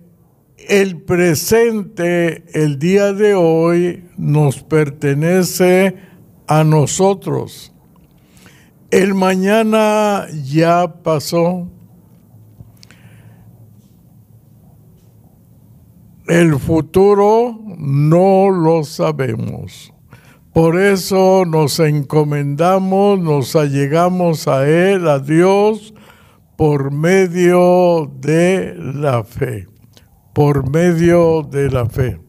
el 0.57 1.01
presente, 1.01 2.43
el 2.53 2.77
día 2.77 3.13
de 3.13 3.35
hoy, 3.35 4.03
nos 4.17 4.63
pertenece 4.63 5.95
a 6.45 6.65
nosotros. 6.65 7.71
El 8.91 9.13
mañana 9.13 10.25
ya 10.43 10.93
pasó. 11.03 11.69
El 16.27 16.59
futuro 16.59 17.61
no 17.77 18.49
lo 18.49 18.83
sabemos. 18.83 19.93
Por 20.51 20.77
eso 20.77 21.45
nos 21.45 21.79
encomendamos, 21.79 23.21
nos 23.21 23.55
allegamos 23.55 24.49
a 24.49 24.67
Él, 24.67 25.07
a 25.07 25.19
Dios, 25.19 25.93
por 26.57 26.91
medio 26.91 28.11
de 28.19 28.75
la 28.75 29.23
fe 29.23 29.67
por 30.37 30.69
medio 30.69 31.41
de 31.41 31.71
la 31.71 31.87
fe. 31.87 32.19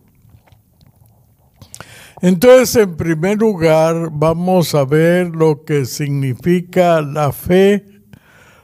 Entonces, 2.22 2.74
en 2.76 2.96
primer 2.96 3.36
lugar, 3.36 4.08
vamos 4.10 4.74
a 4.74 4.86
ver 4.86 5.26
lo 5.36 5.62
que 5.66 5.84
significa 5.84 7.02
la 7.02 7.32
fe, 7.32 7.84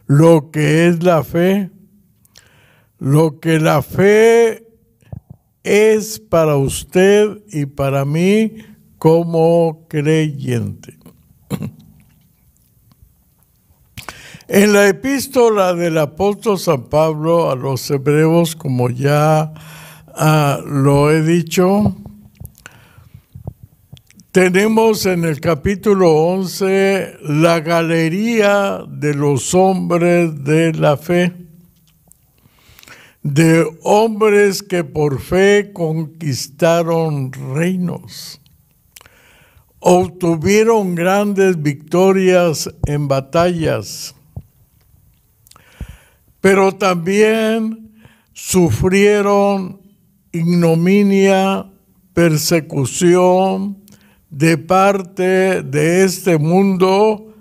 lo 0.07 0.51
que 0.51 0.87
es 0.89 1.03
la 1.03 1.23
fe, 1.23 1.71
lo 2.99 3.39
que 3.39 3.61
la 3.61 3.83
fe 3.83 4.67
es 5.63 6.21
para 6.21 6.57
usted 6.57 7.43
y 7.53 7.67
para 7.67 8.07
mí 8.07 8.55
como 8.97 9.87
creyente. 9.91 10.97
En 14.47 14.75
la 14.75 14.89
epístola 14.89 15.73
del 15.73 15.97
apóstol 15.97 16.59
San 16.59 16.91
Pablo 16.91 17.51
a 17.51 17.57
los 17.57 17.91
hebreos, 17.91 18.55
como 18.55 18.91
ya 18.91 19.55
ah, 20.15 20.61
lo 20.67 21.11
he 21.11 21.23
dicho, 21.23 21.97
tenemos 24.33 25.07
en 25.07 25.25
el 25.25 25.41
capítulo 25.41 26.11
11 26.11 27.21
la 27.23 27.61
galería 27.61 28.85
de 28.87 29.15
los 29.15 29.55
hombres 29.55 30.45
de 30.45 30.75
la 30.75 30.99
fe, 30.99 31.33
de 33.23 33.67
hombres 33.83 34.63
que 34.63 34.85
por 34.85 35.23
fe 35.23 35.71
conquistaron 35.73 37.33
reinos, 37.33 38.43
obtuvieron 39.79 40.95
grandes 40.95 41.63
victorias 41.63 42.69
en 42.85 43.09
batallas, 43.09 44.15
pero 46.45 46.73
también 46.73 47.91
sufrieron 48.35 49.81
ignominia, 50.31 51.65
persecución 52.13 53.79
de 54.29 54.59
parte 54.59 55.63
de 55.63 56.05
este 56.05 56.37
mundo 56.37 57.35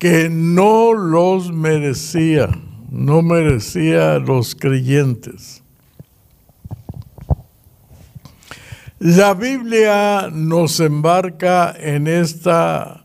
que 0.00 0.28
no 0.28 0.92
los 0.92 1.52
merecía, 1.52 2.48
no 2.90 3.22
merecía 3.22 4.14
a 4.14 4.18
los 4.18 4.56
creyentes. 4.56 5.62
La 8.98 9.34
Biblia 9.34 10.30
nos 10.32 10.80
embarca 10.80 11.72
en 11.78 12.08
esta 12.08 13.04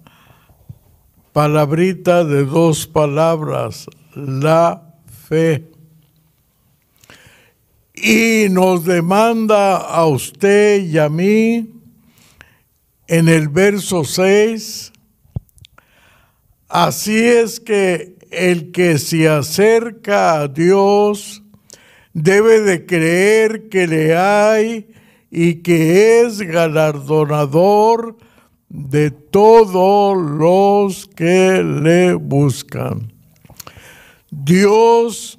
palabrita 1.31 2.23
de 2.23 2.43
dos 2.43 2.87
palabras, 2.87 3.85
la 4.15 4.87
y 7.93 8.47
nos 8.49 8.83
demanda 8.83 9.77
a 9.77 10.05
usted 10.05 10.83
y 10.83 10.97
a 10.97 11.07
mí 11.07 11.69
en 13.07 13.29
el 13.29 13.47
verso 13.47 14.03
6, 14.03 14.91
así 16.67 17.17
es 17.17 17.59
que 17.59 18.15
el 18.31 18.71
que 18.71 18.97
se 18.97 19.29
acerca 19.29 20.41
a 20.41 20.47
Dios 20.47 21.43
debe 22.13 22.61
de 22.61 22.85
creer 22.85 23.69
que 23.69 23.87
le 23.87 24.17
hay 24.17 24.87
y 25.29 25.55
que 25.55 26.21
es 26.21 26.41
galardonador 26.41 28.17
de 28.67 29.11
todos 29.11 30.17
los 30.17 31.07
que 31.07 31.63
le 31.63 32.15
buscan. 32.15 33.20
Dios 34.33 35.37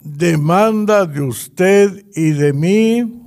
demanda 0.00 1.04
de 1.04 1.20
usted 1.20 2.06
y 2.14 2.30
de 2.30 2.54
mí 2.54 3.22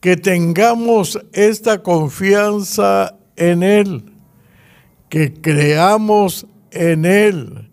que 0.00 0.16
tengamos 0.16 1.20
esta 1.34 1.82
confianza 1.82 3.14
en 3.36 3.62
Él, 3.62 4.04
que 5.10 5.34
creamos 5.34 6.46
en 6.70 7.04
Él, 7.04 7.70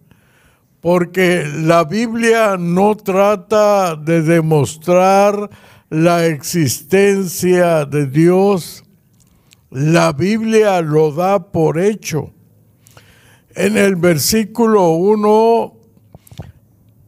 porque 0.82 1.46
la 1.48 1.86
Biblia 1.86 2.58
no 2.60 2.98
trata 2.98 3.96
de 3.96 4.22
demostrar 4.22 5.50
la 5.90 6.26
existencia 6.26 7.86
de 7.86 8.06
Dios, 8.06 8.84
la 9.72 10.12
Biblia 10.12 10.82
lo 10.82 11.14
da 11.14 11.40
por 11.40 11.80
hecho. 11.80 12.32
En 13.56 13.78
el 13.78 13.96
versículo 13.96 14.90
1 14.90 15.75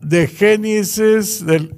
de 0.07 0.25
Génesis 0.27 1.45
del 1.45 1.75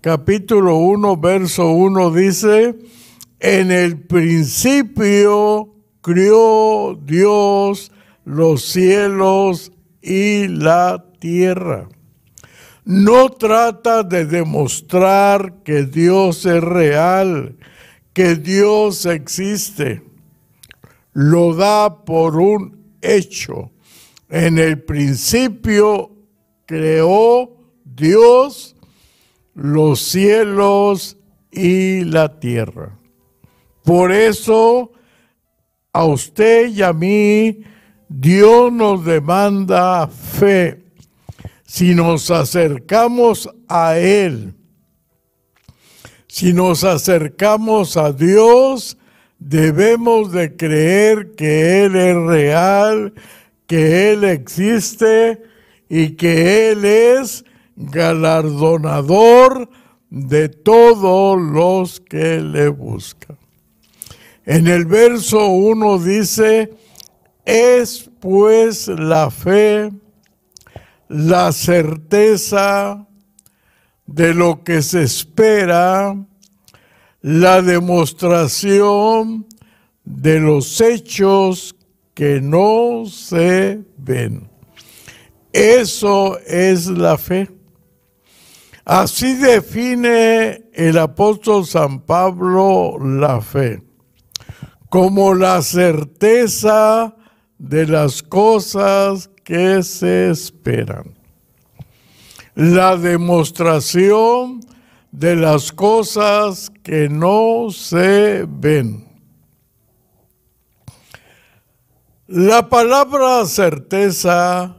capítulo 0.00 0.76
1, 0.78 1.16
verso 1.18 1.70
1 1.70 2.10
dice, 2.10 2.76
en 3.38 3.70
el 3.70 4.00
principio 4.00 5.72
crió 6.00 6.98
Dios 7.00 7.92
los 8.24 8.64
cielos 8.64 9.70
y 10.02 10.48
la 10.48 11.04
tierra. 11.20 11.88
No 12.84 13.28
trata 13.28 14.02
de 14.02 14.24
demostrar 14.24 15.62
que 15.62 15.84
Dios 15.84 16.44
es 16.44 16.60
real, 16.60 17.56
que 18.14 18.34
Dios 18.34 19.06
existe. 19.06 20.02
Lo 21.12 21.54
da 21.54 22.04
por 22.04 22.36
un 22.36 22.96
hecho. 23.00 23.70
En 24.28 24.58
el 24.58 24.82
principio 24.82 26.17
creó 26.68 27.56
Dios 27.82 28.76
los 29.54 30.00
cielos 30.00 31.16
y 31.50 32.04
la 32.04 32.38
tierra. 32.38 32.96
Por 33.82 34.12
eso, 34.12 34.92
a 35.94 36.04
usted 36.04 36.68
y 36.68 36.82
a 36.82 36.92
mí, 36.92 37.62
Dios 38.06 38.70
nos 38.70 39.02
demanda 39.02 40.06
fe. 40.08 40.84
Si 41.64 41.94
nos 41.94 42.30
acercamos 42.30 43.48
a 43.66 43.96
Él, 43.96 44.54
si 46.26 46.52
nos 46.52 46.84
acercamos 46.84 47.96
a 47.96 48.12
Dios, 48.12 48.98
debemos 49.38 50.32
de 50.32 50.54
creer 50.54 51.32
que 51.34 51.84
Él 51.84 51.96
es 51.96 52.16
real, 52.26 53.14
que 53.66 54.12
Él 54.12 54.24
existe 54.24 55.42
y 55.88 56.16
que 56.16 56.70
Él 56.70 56.84
es 56.84 57.44
galardonador 57.76 59.68
de 60.10 60.48
todos 60.48 61.40
los 61.40 62.00
que 62.00 62.40
le 62.40 62.68
buscan. 62.68 63.38
En 64.44 64.66
el 64.66 64.86
verso 64.86 65.48
1 65.48 65.98
dice, 65.98 66.72
es 67.44 68.10
pues 68.20 68.88
la 68.88 69.30
fe, 69.30 69.90
la 71.08 71.52
certeza 71.52 73.06
de 74.06 74.32
lo 74.32 74.64
que 74.64 74.80
se 74.80 75.02
espera, 75.02 76.16
la 77.20 77.62
demostración 77.62 79.46
de 80.04 80.40
los 80.40 80.80
hechos 80.80 81.76
que 82.14 82.40
no 82.40 83.04
se 83.06 83.82
ven. 83.98 84.47
Eso 85.52 86.38
es 86.40 86.86
la 86.86 87.16
fe. 87.16 87.48
Así 88.84 89.34
define 89.34 90.62
el 90.72 90.96
apóstol 90.96 91.66
San 91.66 92.00
Pablo 92.00 92.96
la 92.98 93.40
fe, 93.42 93.82
como 94.88 95.34
la 95.34 95.60
certeza 95.60 97.14
de 97.58 97.86
las 97.86 98.22
cosas 98.22 99.28
que 99.44 99.82
se 99.82 100.30
esperan, 100.30 101.18
la 102.54 102.96
demostración 102.96 104.60
de 105.12 105.36
las 105.36 105.70
cosas 105.72 106.70
que 106.82 107.08
no 107.08 107.68
se 107.70 108.46
ven. 108.48 109.06
La 112.26 112.68
palabra 112.68 113.44
certeza 113.44 114.78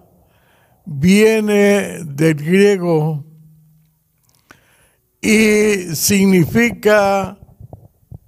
viene 0.91 2.03
del 2.03 2.33
griego 2.33 3.23
y 5.21 5.95
significa 5.95 7.37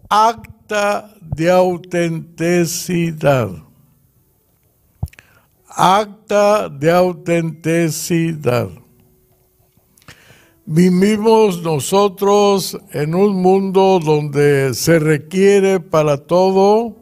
acta 0.07 1.11
de 1.21 1.49
autenticidad. 1.49 3.49
Acta 5.67 6.69
de 6.69 6.91
autenticidad. 6.91 8.69
Vivimos 10.65 11.63
nosotros 11.63 12.77
en 12.91 13.15
un 13.15 13.41
mundo 13.41 13.99
donde 13.99 14.75
se 14.75 14.99
requiere 14.99 15.79
para 15.79 16.17
todo 16.17 16.97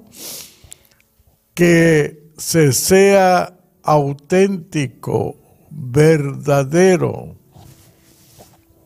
que 1.53 2.31
se 2.37 2.71
sea 2.71 3.59
auténtico, 3.83 5.38
verdadero, 5.79 7.35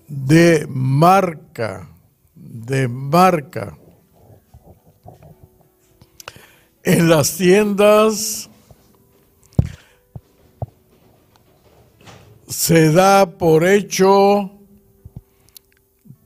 de 0.08 0.68
marca, 0.70 1.90
de 2.36 2.88
marca. 2.88 3.78
En 6.84 7.10
las 7.10 7.38
tiendas 7.38 8.50
se 12.48 12.92
da 12.92 13.26
por 13.26 13.66
hecho 13.66 14.52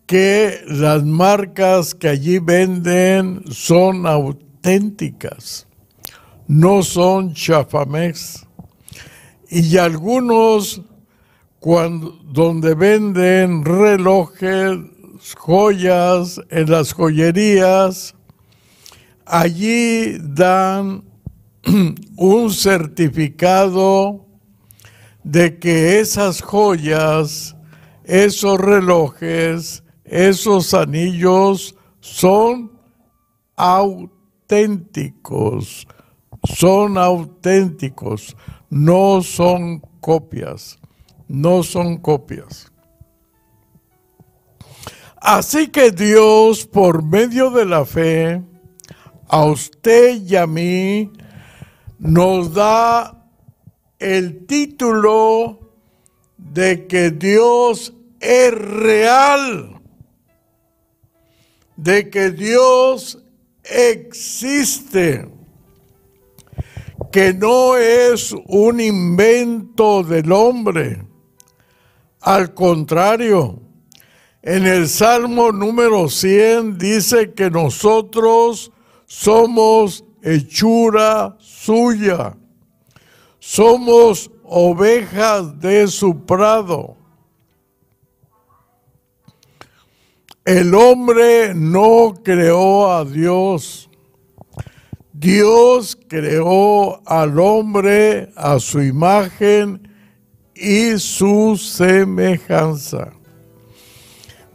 que 0.06 0.62
las 0.67 1.03
marcas 1.03 1.93
que 1.93 2.10
allí 2.10 2.39
venden 2.39 3.43
son 3.51 4.06
auténticas, 4.06 5.67
no 6.47 6.82
son 6.84 7.34
chafamex. 7.34 8.46
Y 9.49 9.77
algunos 9.77 10.81
cuando, 11.60 12.12
donde 12.23 12.75
venden 12.75 13.65
relojes, 13.65 14.77
joyas, 15.36 16.39
en 16.49 16.69
las 16.69 16.93
joyerías, 16.93 18.15
allí 19.25 20.17
dan 20.19 21.03
un 22.17 22.53
certificado 22.53 24.25
de 25.23 25.57
que 25.60 25.99
esas 25.99 26.41
joyas, 26.41 27.55
esos 28.05 28.57
relojes, 28.60 29.83
esos 30.05 30.73
anillos 30.73 31.75
son 31.99 32.71
auténticos, 33.57 35.86
son 36.43 36.97
auténticos, 36.97 38.35
no 38.69 39.21
son 39.21 39.79
copias 39.99 40.79
no 41.27 41.63
son 41.63 41.97
copias. 41.97 42.71
Así 45.19 45.67
que 45.67 45.91
Dios, 45.91 46.65
por 46.65 47.03
medio 47.03 47.49
de 47.49 47.65
la 47.65 47.85
fe, 47.85 48.41
a 49.27 49.45
usted 49.45 50.21
y 50.21 50.35
a 50.35 50.47
mí, 50.47 51.11
nos 51.99 52.53
da 52.53 53.25
el 53.99 54.45
título 54.45 55.59
de 56.37 56.87
que 56.87 57.11
Dios 57.11 57.93
es 58.19 58.51
real, 58.53 59.81
de 61.75 62.09
que 62.09 62.31
Dios 62.31 63.21
existe 63.63 65.27
que 67.12 67.33
no 67.33 67.77
es 67.77 68.33
un 68.47 68.79
invento 68.79 70.03
del 70.03 70.31
hombre, 70.31 71.03
al 72.21 72.53
contrario, 72.53 73.62
en 74.41 74.65
el 74.65 74.88
Salmo 74.88 75.51
número 75.51 76.10
100 76.10 76.77
dice 76.77 77.33
que 77.33 77.49
nosotros 77.49 78.71
somos 79.05 80.03
hechura 80.21 81.38
suya, 81.39 82.38
somos 83.39 84.31
ovejas 84.43 85.60
de 85.60 85.88
su 85.88 86.25
prado. 86.25 86.95
El 90.45 90.73
hombre 90.75 91.53
no 91.53 92.13
creó 92.23 92.89
a 92.89 93.03
Dios. 93.03 93.87
Dios 95.19 95.97
creó 96.08 97.01
al 97.08 97.39
hombre 97.39 98.32
a 98.36 98.60
su 98.60 98.84
imagen 98.84 99.89
y 100.53 100.99
su 100.99 101.58
semejanza. 101.58 103.13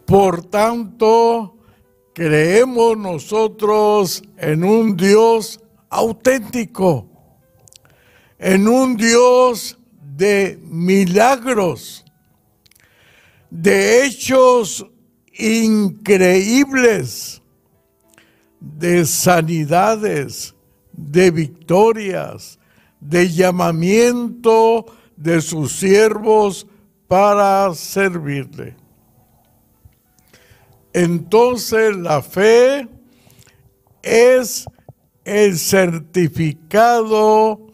Por 0.07 0.45
tanto, 0.45 1.57
creemos 2.15 2.97
nosotros 2.97 4.23
en 4.37 4.63
un 4.63 4.97
Dios 4.97 5.59
auténtico, 5.91 7.09
en 8.39 8.69
un 8.69 8.97
Dios 8.97 9.77
de 10.01 10.61
milagros, 10.63 12.05
de 13.51 14.05
hechos 14.05 14.87
increíbles, 15.35 17.42
de 18.63 19.05
sanidades, 19.07 20.55
de 20.93 21.33
victorias, 21.33 22.61
de 23.01 23.29
llamamiento 23.29 24.87
de 25.17 25.41
sus 25.41 25.73
siervos 25.73 26.69
para 27.09 27.75
servirle. 27.75 28.77
Entonces 30.93 31.97
la 31.97 32.23
fe 32.23 32.87
es 34.03 34.65
el 35.25 35.59
certificado 35.59 37.67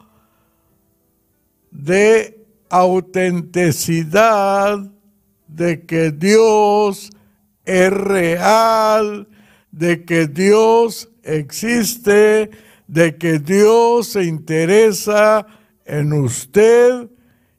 de 1.70 2.46
autenticidad 2.70 4.90
de 5.46 5.84
que 5.84 6.12
Dios 6.12 7.10
es 7.64 7.90
real, 7.90 9.28
de 9.78 10.04
que 10.04 10.26
Dios 10.26 11.08
existe, 11.22 12.50
de 12.88 13.16
que 13.16 13.38
Dios 13.38 14.08
se 14.08 14.24
interesa 14.24 15.46
en 15.84 16.12
usted 16.12 17.08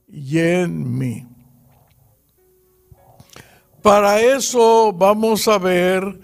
y 0.05 0.39
en 0.39 0.97
mí. 0.97 1.25
Para 3.81 4.19
eso 4.19 4.91
vamos 4.91 5.47
a 5.47 5.57
ver 5.57 6.19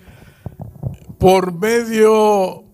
por 1.18 1.54
medio 1.54 2.66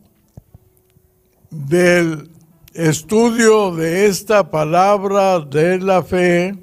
del 1.51 2.31
estudio 2.73 3.75
de 3.75 4.07
esta 4.07 4.49
palabra 4.49 5.41
de 5.41 5.77
la 5.77 6.01
fe 6.01 6.55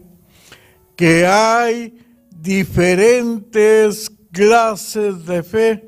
que 0.97 1.25
hay 1.25 1.97
diferentes 2.33 4.11
clases 4.33 5.25
de 5.25 5.43
fe. 5.45 5.88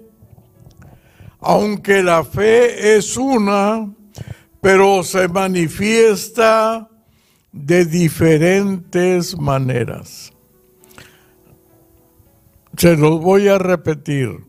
Aunque 1.40 2.03
la 2.03 2.22
fe 2.24 2.96
es 2.96 3.16
una, 3.16 3.90
pero 4.61 5.03
se 5.03 5.29
manifiesta 5.29 6.88
de 7.53 7.85
diferentes 7.85 9.38
maneras. 9.38 10.33
Se 12.76 12.96
los 12.96 13.20
voy 13.20 13.48
a 13.48 13.59
repetir. 13.59 14.44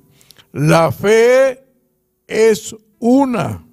La 0.52 0.92
fe 0.92 1.64
es 2.28 2.76
una, 3.00 3.66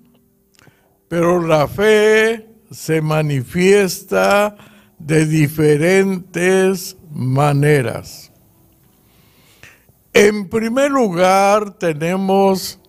pero 1.08 1.44
la 1.44 1.66
fe 1.66 2.46
se 2.70 3.00
manifiesta 3.00 4.56
de 4.98 5.26
diferentes 5.26 6.96
maneras. 7.10 8.30
En 10.12 10.48
primer 10.48 10.90
lugar 10.90 11.78
tenemos 11.78 12.80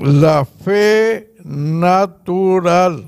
la 0.00 0.44
fe 0.44 1.34
natural. 1.44 3.04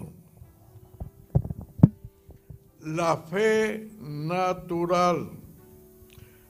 La 2.80 3.16
fe 3.16 3.88
natural. 4.00 5.30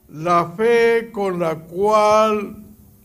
La 0.09 0.45
fe 0.57 1.11
con 1.11 1.39
la 1.39 1.55
cual 1.55 2.57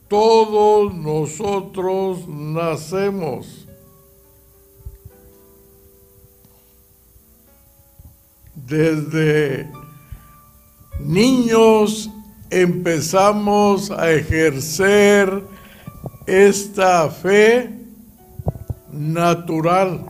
todos 0.09 0.95
nosotros 0.95 2.27
nacemos. 2.29 3.67
Desde 8.55 9.71
niños 11.01 12.11
empezamos 12.51 13.91
a 13.91 14.11
ejercer 14.11 15.58
esta 16.29 17.09
fe 17.09 17.71
natural. 18.93 20.05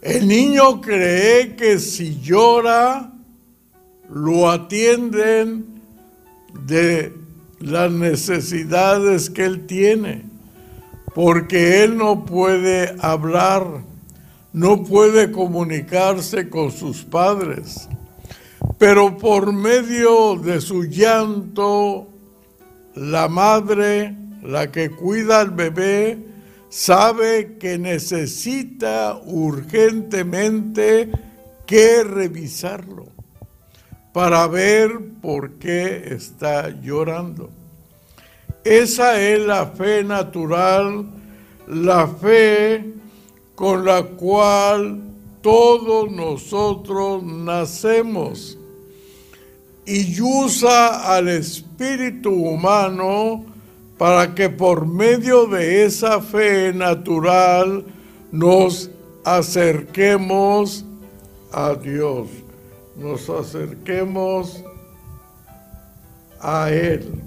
El 0.00 0.26
niño 0.26 0.80
cree 0.80 1.54
que 1.54 1.78
si 1.78 2.18
llora, 2.20 3.12
lo 4.08 4.50
atienden 4.50 5.66
de 6.66 7.12
las 7.60 7.90
necesidades 7.92 9.28
que 9.28 9.44
él 9.44 9.66
tiene, 9.66 10.22
porque 11.14 11.84
él 11.84 11.98
no 11.98 12.24
puede 12.24 12.96
hablar, 13.00 13.66
no 14.54 14.82
puede 14.82 15.30
comunicarse 15.30 16.48
con 16.48 16.72
sus 16.72 17.04
padres, 17.04 17.86
pero 18.78 19.18
por 19.18 19.52
medio 19.52 20.36
de 20.36 20.62
su 20.62 20.84
llanto, 20.84 22.08
la 22.94 23.28
madre, 23.28 24.23
la 24.44 24.70
que 24.70 24.90
cuida 24.90 25.40
al 25.40 25.50
bebé, 25.50 26.18
sabe 26.68 27.56
que 27.58 27.78
necesita 27.78 29.20
urgentemente 29.24 31.10
que 31.66 32.04
revisarlo 32.04 33.06
para 34.12 34.46
ver 34.46 35.00
por 35.22 35.52
qué 35.52 36.14
está 36.14 36.68
llorando. 36.68 37.50
Esa 38.64 39.20
es 39.20 39.40
la 39.40 39.66
fe 39.66 40.04
natural, 40.04 41.06
la 41.66 42.06
fe 42.06 42.84
con 43.54 43.84
la 43.84 44.02
cual 44.02 45.02
todos 45.42 46.10
nosotros 46.10 47.22
nacemos 47.22 48.58
y 49.86 50.20
usa 50.20 51.14
al 51.14 51.28
espíritu 51.28 52.30
humano 52.32 53.53
para 54.04 54.34
que 54.34 54.50
por 54.50 54.84
medio 54.84 55.46
de 55.46 55.86
esa 55.86 56.20
fe 56.20 56.74
natural 56.74 57.86
nos 58.30 58.90
acerquemos 59.24 60.84
a 61.50 61.74
Dios 61.74 62.28
nos 62.96 63.28
acerquemos 63.30 64.62
a 66.38 66.70
Él. 66.70 67.22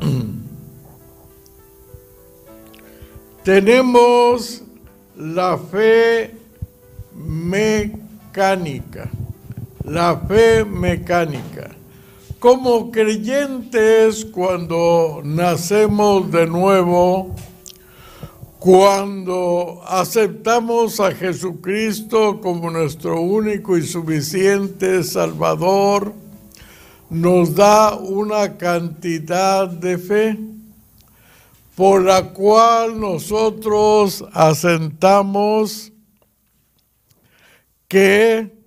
Tenemos 3.44 4.62
la 5.16 5.56
fe 5.56 6.34
mecánica, 7.14 9.10
la 9.84 10.16
fe 10.16 10.64
mecánica. 10.64 11.70
Como 12.38 12.90
creyentes, 12.90 14.24
cuando 14.24 15.20
nacemos 15.24 16.30
de 16.30 16.46
nuevo, 16.46 17.34
cuando 18.58 19.82
aceptamos 19.86 21.00
a 21.00 21.12
Jesucristo 21.12 22.40
como 22.40 22.70
nuestro 22.70 23.20
único 23.20 23.76
y 23.76 23.86
suficiente 23.86 25.04
Salvador, 25.04 26.14
nos 27.10 27.54
da 27.54 27.94
una 27.94 28.56
cantidad 28.56 29.68
de 29.68 29.98
fe 29.98 30.38
por 31.74 32.02
la 32.02 32.30
cual 32.32 32.98
nosotros 32.98 34.24
asentamos 34.32 35.92
que 37.88 38.63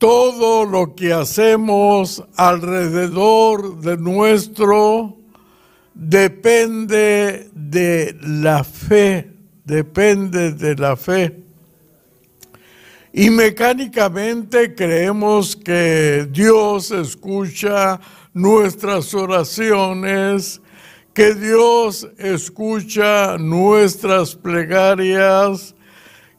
todo 0.00 0.64
lo 0.64 0.94
que 0.94 1.12
hacemos 1.12 2.24
alrededor 2.34 3.82
de 3.82 3.98
nuestro 3.98 5.18
depende 5.92 7.50
de 7.52 8.16
la 8.22 8.64
fe, 8.64 9.30
depende 9.62 10.52
de 10.52 10.74
la 10.76 10.96
fe. 10.96 11.42
Y 13.12 13.28
mecánicamente 13.28 14.74
creemos 14.74 15.54
que 15.54 16.26
Dios 16.30 16.92
escucha 16.92 18.00
nuestras 18.32 19.12
oraciones, 19.12 20.62
que 21.12 21.34
Dios 21.34 22.08
escucha 22.16 23.36
nuestras 23.36 24.34
plegarias, 24.34 25.74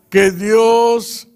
que 0.10 0.32
Dios 0.32 1.28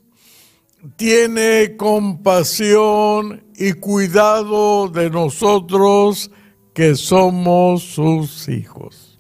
tiene 0.96 1.76
compasión 1.78 3.44
y 3.56 3.74
cuidado 3.74 4.88
de 4.90 5.10
nosotros 5.10 6.32
que 6.74 6.96
somos 6.96 7.84
sus 7.84 8.48
hijos. 8.50 9.20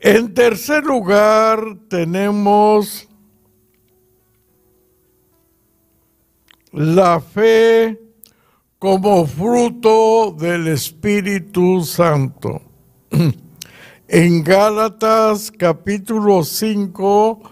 En 0.00 0.32
tercer 0.32 0.84
lugar 0.84 1.60
tenemos 1.88 3.08
la 6.72 7.20
fe 7.20 8.00
como 8.78 9.26
fruto 9.26 10.34
del 10.38 10.68
Espíritu 10.68 11.82
Santo. 11.82 12.62
En 14.10 14.42
Gálatas 14.42 15.50
capítulo 15.50 16.42
5, 16.42 17.42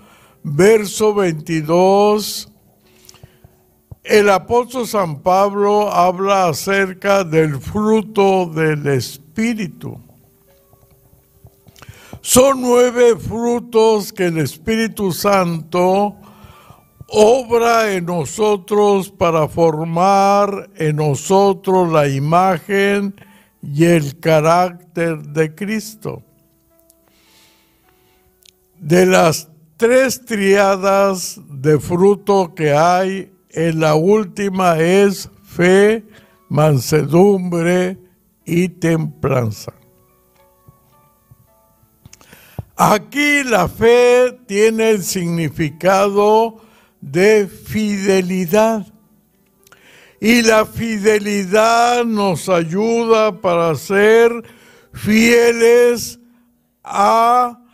verso 0.49 1.13
22 1.13 2.49
el 4.05 4.31
apóstol 4.31 4.87
San 4.87 5.21
Pablo 5.21 5.93
habla 5.93 6.47
acerca 6.47 7.25
del 7.25 7.59
fruto 7.61 8.47
del 8.47 8.87
Espíritu. 8.87 10.01
Son 12.21 12.61
nueve 12.61 13.17
frutos 13.17 14.13
que 14.13 14.27
el 14.27 14.39
Espíritu 14.39 15.11
Santo 15.11 16.15
obra 17.09 17.93
en 17.95 18.07
nosotros 18.07 19.11
para 19.11 19.49
formar 19.49 20.71
en 20.77 20.95
nosotros 20.95 21.91
la 21.91 22.07
imagen 22.07 23.13
y 23.61 23.87
el 23.87 24.21
carácter 24.21 25.19
de 25.19 25.53
Cristo. 25.53 26.23
De 28.79 29.05
las 29.05 29.49
tres 29.77 30.25
triadas 30.25 31.41
de 31.49 31.79
fruto 31.79 32.55
que 32.55 32.73
hay 32.73 33.33
en 33.51 33.81
la 33.81 33.95
última 33.95 34.79
es 34.79 35.31
fe, 35.45 36.05
mansedumbre 36.49 37.99
y 38.45 38.69
templanza. 38.69 39.73
Aquí 42.77 43.43
la 43.45 43.69
fe 43.69 44.39
tiene 44.47 44.91
el 44.91 45.03
significado 45.03 46.61
de 47.01 47.47
fidelidad. 47.47 48.87
Y 50.21 50.43
la 50.43 50.65
fidelidad 50.67 52.05
nos 52.05 52.49
ayuda 52.49 53.41
para 53.41 53.75
ser 53.75 54.31
fieles 54.93 56.19
a 56.83 57.66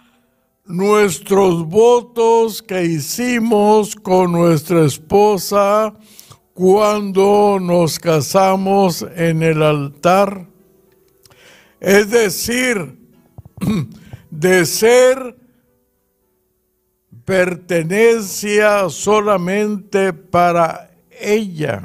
nuestros 0.72 1.66
votos 1.68 2.62
que 2.62 2.82
hicimos 2.82 3.94
con 3.94 4.32
nuestra 4.32 4.86
esposa 4.86 5.92
cuando 6.54 7.58
nos 7.60 7.98
casamos 7.98 9.04
en 9.14 9.42
el 9.42 9.62
altar. 9.62 10.46
Es 11.78 12.10
decir, 12.10 12.98
de 14.30 14.64
ser 14.64 15.36
pertenencia 17.26 18.88
solamente 18.88 20.14
para 20.14 20.90
ella, 21.20 21.82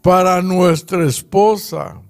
para 0.00 0.42
nuestra 0.42 1.04
esposa. 1.06 2.00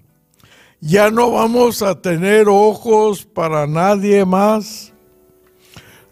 Ya 0.79 1.09
no 1.09 1.31
vamos 1.31 1.81
a 1.81 1.99
tener 1.99 2.47
ojos 2.47 3.25
para 3.25 3.65
nadie 3.65 4.25
más. 4.25 4.90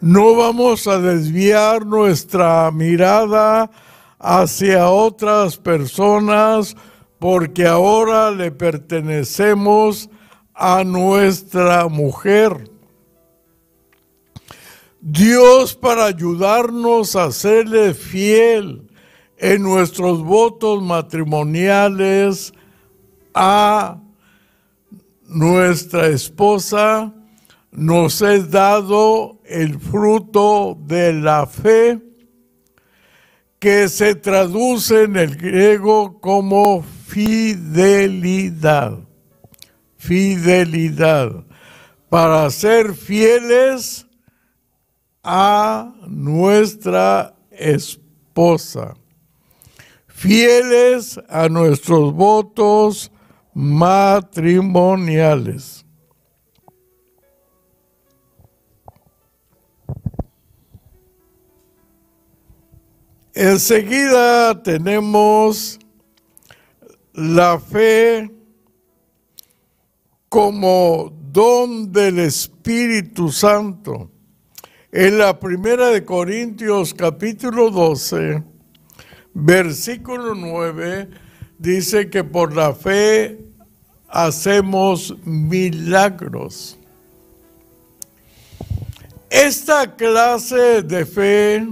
No 0.00 0.34
vamos 0.34 0.86
a 0.86 0.98
desviar 0.98 1.84
nuestra 1.84 2.70
mirada 2.70 3.70
hacia 4.18 4.88
otras 4.88 5.56
personas 5.58 6.74
porque 7.18 7.66
ahora 7.66 8.30
le 8.30 8.50
pertenecemos 8.50 10.08
a 10.54 10.84
nuestra 10.84 11.88
mujer. 11.88 12.70
Dios 15.02 15.74
para 15.74 16.06
ayudarnos 16.06 17.16
a 17.16 17.30
serle 17.30 17.94
fiel 17.94 18.90
en 19.36 19.62
nuestros 19.62 20.22
votos 20.22 20.82
matrimoniales 20.82 22.52
a 23.34 23.98
nuestra 25.26 26.08
esposa, 26.08 27.14
nos 27.70 28.20
es 28.22 28.50
dado 28.50 29.38
el 29.44 29.78
fruto 29.78 30.76
de 30.86 31.12
la 31.12 31.46
fe 31.46 32.00
que 33.58 33.88
se 33.88 34.14
traduce 34.14 35.02
en 35.04 35.16
el 35.16 35.36
griego 35.36 36.20
como 36.20 36.82
fidelidad. 36.82 38.98
Fidelidad. 39.96 41.44
Para 42.08 42.48
ser 42.50 42.94
fieles 42.94 44.06
a 45.22 45.92
nuestra 46.08 47.36
esposa. 47.50 48.94
Fieles 50.06 51.20
a 51.28 51.48
nuestros 51.48 52.14
votos 52.14 53.10
matrimoniales. 53.52 55.79
Enseguida 63.42 64.62
tenemos 64.62 65.78
la 67.14 67.58
fe 67.58 68.30
como 70.28 71.10
don 71.32 71.90
del 71.90 72.18
Espíritu 72.18 73.32
Santo. 73.32 74.10
En 74.92 75.16
la 75.16 75.40
primera 75.40 75.88
de 75.88 76.04
Corintios 76.04 76.92
capítulo 76.92 77.70
12, 77.70 78.42
versículo 79.32 80.34
9, 80.34 81.08
dice 81.56 82.10
que 82.10 82.22
por 82.22 82.54
la 82.54 82.74
fe 82.74 83.38
hacemos 84.06 85.16
milagros. 85.24 86.78
Esta 89.30 89.96
clase 89.96 90.82
de 90.82 91.06
fe 91.06 91.66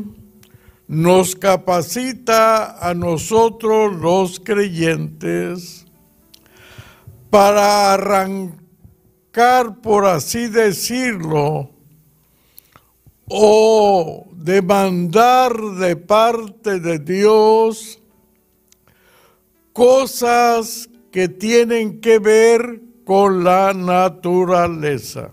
nos 0.89 1.37
capacita 1.37 2.79
a 2.81 2.95
nosotros 2.95 3.95
los 3.97 4.41
creyentes 4.41 5.85
para 7.29 7.93
arrancar, 7.93 9.81
por 9.83 10.07
así 10.07 10.49
decirlo, 10.49 11.71
o 13.27 14.27
demandar 14.33 15.55
de 15.79 15.95
parte 15.97 16.81
de 16.81 16.99
Dios 16.99 18.01
cosas 19.75 20.89
que 21.13 21.29
tienen 21.29 22.01
que 22.01 22.19
ver 22.19 22.81
con 23.05 23.45
la 23.45 23.75
naturaleza. 23.75 25.31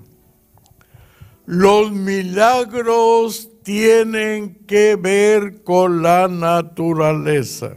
Los 1.46 1.94
milagros 1.94 3.55
tienen 3.66 4.60
que 4.68 4.96
ver 4.96 5.64
con 5.64 6.04
la 6.04 6.28
naturaleza. 6.28 7.76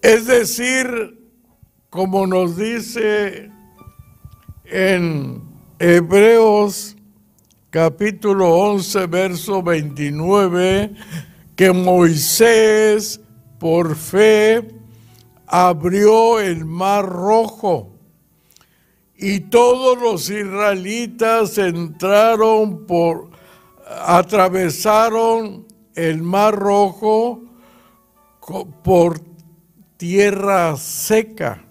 Es 0.00 0.26
decir, 0.26 1.18
como 1.90 2.24
nos 2.24 2.56
dice 2.56 3.50
en 4.64 5.42
Hebreos 5.80 6.96
capítulo 7.70 8.54
11, 8.54 9.06
verso 9.08 9.60
29, 9.60 10.94
que 11.56 11.72
Moisés 11.72 13.20
por 13.58 13.96
fe 13.96 14.68
abrió 15.48 16.38
el 16.38 16.64
mar 16.64 17.04
rojo 17.04 17.90
y 19.16 19.40
todos 19.40 20.00
los 20.00 20.30
israelitas 20.30 21.58
entraron 21.58 22.86
por, 22.86 23.30
atravesaron 23.88 25.66
el 25.94 26.22
mar 26.22 26.54
rojo 26.54 27.42
por 28.82 29.20
tierra 29.96 30.76
seca. 30.76 31.64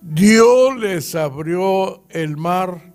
Dios 0.00 0.76
les 0.78 1.14
abrió 1.14 2.02
el 2.08 2.36
mar 2.36 2.92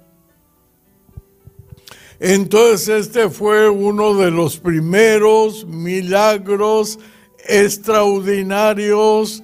entonces 2.19 3.07
este 3.07 3.29
fue 3.29 3.69
uno 3.69 4.15
de 4.15 4.31
los 4.31 4.57
primeros 4.57 5.67
milagros 5.67 6.97
extraordinarios 7.47 9.43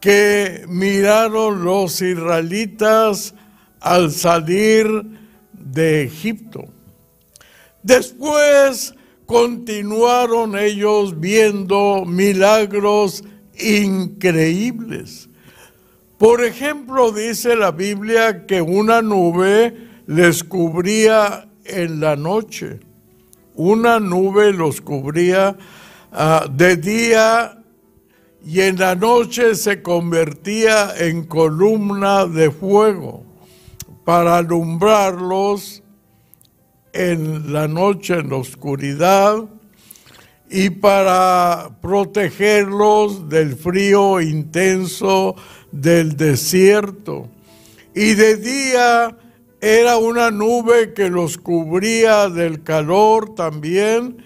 que 0.00 0.64
miraron 0.68 1.62
los 1.62 2.00
israelitas 2.00 3.34
al 3.80 4.10
salir 4.10 4.88
de 5.52 6.04
Egipto. 6.04 6.64
Después 7.82 8.94
continuaron 9.26 10.58
ellos 10.58 11.18
viendo 11.18 12.04
milagros 12.04 13.24
increíbles. 13.58 15.28
Por 16.18 16.44
ejemplo, 16.44 17.12
dice 17.12 17.56
la 17.56 17.70
Biblia 17.70 18.46
que 18.46 18.60
una 18.60 19.00
nube 19.00 19.74
les 20.06 20.44
cubría 20.44 21.48
en 21.64 22.00
la 22.00 22.16
noche. 22.16 22.80
Una 23.54 24.00
nube 24.00 24.52
los 24.52 24.80
cubría 24.80 25.56
ah, 26.12 26.46
de 26.50 26.76
día 26.76 27.62
y 28.44 28.60
en 28.60 28.78
la 28.78 28.94
noche 28.94 29.54
se 29.54 29.80
convertía 29.80 30.94
en 30.98 31.24
columna 31.24 32.26
de 32.26 32.50
fuego 32.50 33.22
para 34.04 34.38
alumbrarlos 34.38 35.82
en 36.92 37.52
la 37.52 37.68
noche, 37.68 38.14
en 38.14 38.30
la 38.30 38.36
oscuridad, 38.36 39.44
y 40.50 40.70
para 40.70 41.70
protegerlos 41.80 43.28
del 43.28 43.54
frío 43.56 44.20
intenso 44.20 45.36
del 45.70 46.16
desierto. 46.16 47.28
Y 47.94 48.14
de 48.14 48.36
día 48.36 49.16
era 49.60 49.98
una 49.98 50.30
nube 50.30 50.92
que 50.94 51.08
los 51.10 51.38
cubría 51.38 52.28
del 52.28 52.62
calor 52.62 53.34
también 53.34 54.24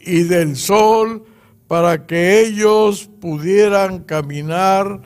y 0.00 0.24
del 0.24 0.56
sol 0.56 1.24
para 1.68 2.06
que 2.06 2.40
ellos 2.40 3.08
pudieran 3.20 4.00
caminar 4.00 5.00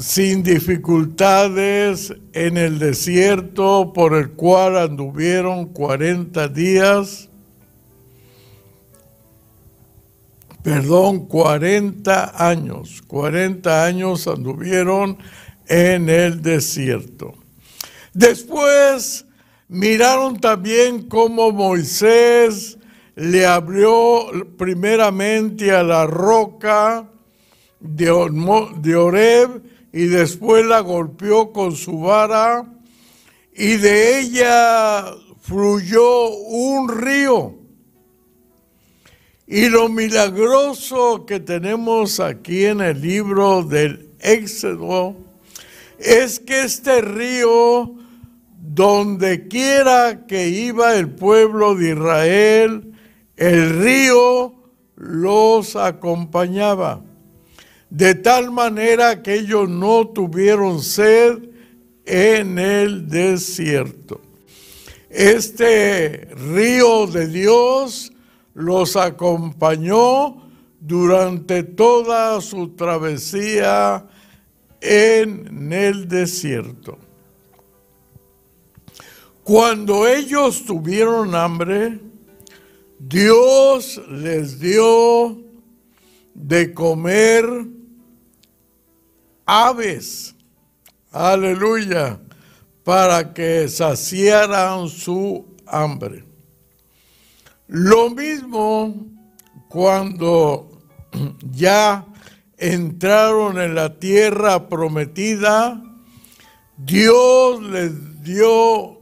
sin 0.00 0.42
dificultades 0.42 2.14
en 2.32 2.56
el 2.56 2.78
desierto 2.78 3.92
por 3.92 4.14
el 4.14 4.30
cual 4.30 4.78
anduvieron 4.78 5.66
40 5.66 6.48
días, 6.48 7.28
perdón, 10.62 11.26
40 11.26 12.48
años, 12.48 13.02
40 13.06 13.84
años 13.84 14.26
anduvieron 14.26 15.18
en 15.68 16.08
el 16.08 16.40
desierto. 16.40 17.34
Después 18.14 19.26
miraron 19.68 20.40
también 20.40 21.08
cómo 21.08 21.52
Moisés 21.52 22.78
le 23.16 23.44
abrió 23.44 24.26
primeramente 24.56 25.72
a 25.72 25.82
la 25.82 26.06
roca 26.06 27.06
de, 27.80 28.10
Oreb 28.10 29.69
y 29.92 30.06
después 30.06 30.64
la 30.66 30.80
golpeó 30.80 31.52
con 31.52 31.74
su 31.74 32.00
vara 32.00 32.64
y 33.54 33.76
de 33.76 34.20
ella 34.20 35.04
fluyó 35.40 36.28
un 36.28 36.88
río. 36.88 37.56
Y 39.46 39.68
lo 39.68 39.88
milagroso 39.88 41.26
que 41.26 41.40
tenemos 41.40 42.20
aquí 42.20 42.66
en 42.66 42.80
el 42.80 43.00
libro 43.00 43.64
del 43.64 44.08
Éxodo 44.20 45.16
es 45.98 46.38
que 46.38 46.62
este 46.62 47.00
río 47.00 47.94
donde 48.60 49.48
quiera 49.48 50.26
que 50.26 50.48
iba 50.48 50.94
el 50.94 51.10
pueblo 51.10 51.74
de 51.74 51.90
Israel, 51.90 52.92
el 53.36 53.82
río 53.82 54.54
los 54.96 55.76
acompañaba, 55.76 57.02
de 57.90 58.14
tal 58.14 58.52
manera 58.52 59.22
que 59.22 59.34
ellos 59.34 59.68
no 59.68 60.08
tuvieron 60.08 60.80
sed 60.82 61.50
en 62.06 62.58
el 62.58 63.08
desierto. 63.08 64.20
Este 65.10 66.28
río 66.36 67.08
de 67.08 67.26
Dios 67.26 68.12
los 68.54 68.94
acompañó 68.94 70.36
durante 70.80 71.64
toda 71.64 72.40
su 72.40 72.68
travesía 72.70 74.06
en 74.80 75.72
el 75.72 76.08
desierto. 76.08 76.96
Cuando 79.42 80.06
ellos 80.06 80.64
tuvieron 80.64 81.34
hambre, 81.34 81.98
Dios 83.00 84.00
les 84.08 84.60
dio 84.60 85.38
de 86.34 86.72
comer 86.72 87.44
aves, 89.50 90.32
aleluya, 91.10 92.20
para 92.84 93.34
que 93.34 93.68
saciaran 93.68 94.88
su 94.88 95.44
hambre. 95.66 96.24
Lo 97.66 98.10
mismo 98.10 98.94
cuando 99.68 100.70
ya 101.50 102.06
entraron 102.58 103.60
en 103.60 103.74
la 103.74 103.98
tierra 103.98 104.68
prometida, 104.68 105.82
Dios 106.76 107.60
les 107.60 108.22
dio 108.22 109.00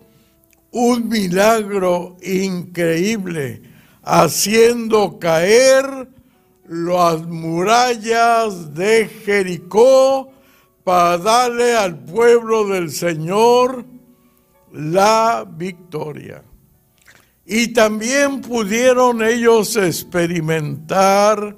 un 0.70 1.08
milagro 1.10 2.16
increíble, 2.22 3.60
haciendo 4.02 5.18
caer 5.18 6.08
las 6.66 7.20
murallas 7.26 8.74
de 8.74 9.08
Jericó 9.26 10.32
para 10.88 11.18
darle 11.18 11.76
al 11.76 11.98
pueblo 11.98 12.66
del 12.66 12.90
Señor 12.90 13.84
la 14.72 15.46
victoria. 15.46 16.42
Y 17.44 17.74
también 17.74 18.40
pudieron 18.40 19.22
ellos 19.22 19.76
experimentar 19.76 21.54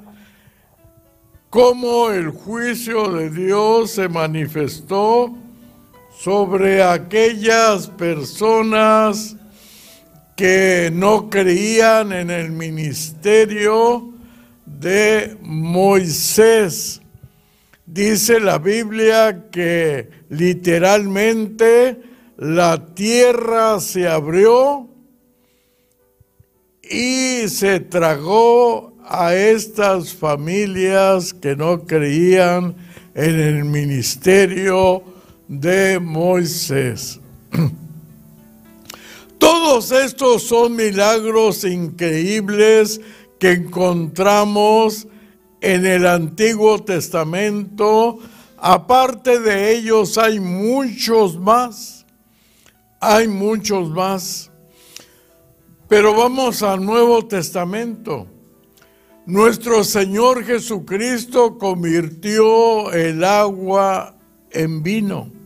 cómo 1.48 2.10
el 2.10 2.30
juicio 2.30 3.08
de 3.12 3.30
Dios 3.30 3.92
se 3.92 4.08
manifestó 4.08 5.32
sobre 6.18 6.82
aquellas 6.82 7.86
personas 7.86 9.36
que 10.34 10.90
no 10.92 11.30
creían 11.30 12.10
en 12.10 12.32
el 12.32 12.50
ministerio 12.50 14.12
de 14.66 15.38
Moisés. 15.40 16.99
Dice 17.92 18.38
la 18.38 18.58
Biblia 18.58 19.46
que 19.50 20.08
literalmente 20.28 22.00
la 22.36 22.94
tierra 22.94 23.80
se 23.80 24.06
abrió 24.06 24.88
y 26.88 27.48
se 27.48 27.80
tragó 27.80 28.94
a 29.04 29.34
estas 29.34 30.14
familias 30.14 31.34
que 31.34 31.56
no 31.56 31.84
creían 31.84 32.76
en 33.16 33.40
el 33.40 33.64
ministerio 33.64 35.02
de 35.48 35.98
Moisés. 35.98 37.18
Todos 39.38 39.90
estos 39.90 40.44
son 40.44 40.76
milagros 40.76 41.64
increíbles 41.64 43.00
que 43.40 43.50
encontramos 43.50 45.08
en 45.60 45.86
el 45.86 46.06
Antiguo 46.06 46.82
Testamento. 46.82 48.18
Aparte 48.58 49.40
de 49.40 49.72
ellos 49.72 50.18
hay 50.18 50.40
muchos 50.40 51.38
más. 51.38 52.04
Hay 53.00 53.28
muchos 53.28 53.90
más. 53.90 54.50
Pero 55.88 56.14
vamos 56.14 56.62
al 56.62 56.84
Nuevo 56.84 57.26
Testamento. 57.26 58.26
Nuestro 59.26 59.84
Señor 59.84 60.44
Jesucristo 60.44 61.58
convirtió 61.58 62.92
el 62.92 63.24
agua 63.24 64.16
en 64.50 64.82
vino 64.82 65.40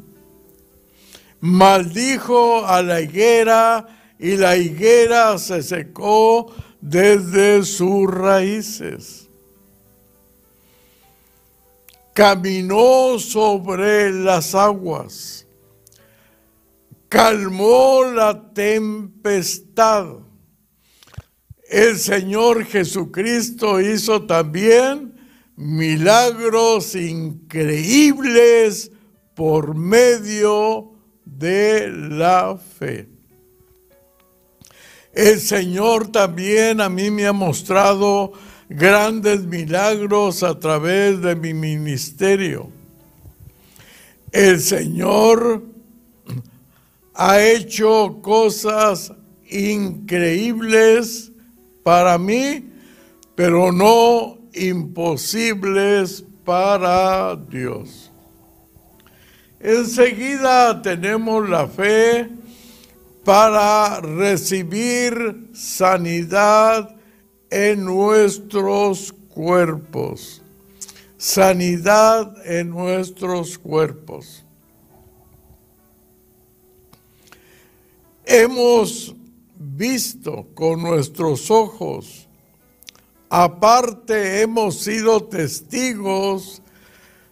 maldijo 1.45 2.65
a 2.65 2.81
la 2.81 3.03
higuera 3.03 3.87
y 4.19 4.39
la 4.39 4.57
higuera 4.57 5.37
se 5.37 5.62
secó 5.62 6.51
desde 6.81 7.62
sus 7.65 8.11
raíces. 8.11 9.24
Caminó 12.15 13.19
sobre 13.19 14.12
las 14.12 14.55
aguas, 14.55 15.49
calmó 17.09 18.05
la 18.05 18.53
tempestad. 18.55 20.21
El 21.69 21.99
Señor 21.99 22.67
Jesucristo 22.67 23.81
hizo 23.81 24.23
también 24.23 25.12
milagros 25.57 26.95
increíbles 26.95 28.93
por 29.35 29.75
medio 29.75 30.93
de 31.25 31.89
la 31.89 32.57
fe. 32.57 33.09
El 35.12 35.41
Señor 35.41 36.12
también 36.12 36.81
a 36.81 36.89
mí 36.89 37.11
me 37.11 37.27
ha 37.27 37.33
mostrado 37.33 38.33
grandes 38.69 39.45
milagros 39.45 40.43
a 40.43 40.59
través 40.59 41.21
de 41.21 41.35
mi 41.37 41.55
ministerio. 41.55 42.71
El 44.33 44.61
Señor 44.61 45.62
ha 47.15 47.41
hecho 47.41 48.19
cosas 48.21 49.12
increíbles 49.49 51.31
para 51.83 52.19
mí, 52.19 52.69
pero 53.35 53.71
no 53.71 54.39
imposibles 54.55 56.25
para 56.45 57.37
Dios. 57.37 58.11
Enseguida 59.61 60.83
tenemos 60.83 61.49
la 61.49 61.67
fe 61.69 62.29
para 63.25 64.01
recibir 64.01 65.49
sanidad 65.55 66.95
en 67.51 67.84
nuestros 67.84 69.12
cuerpos. 69.12 70.42
Sanidad 71.16 72.34
en 72.47 72.70
nuestros 72.70 73.59
cuerpos. 73.59 74.45
Hemos 78.24 79.14
visto 79.57 80.49
con 80.55 80.82
nuestros 80.82 81.51
ojos, 81.51 82.26
aparte 83.28 84.40
hemos 84.40 84.78
sido 84.78 85.24
testigos 85.24 86.62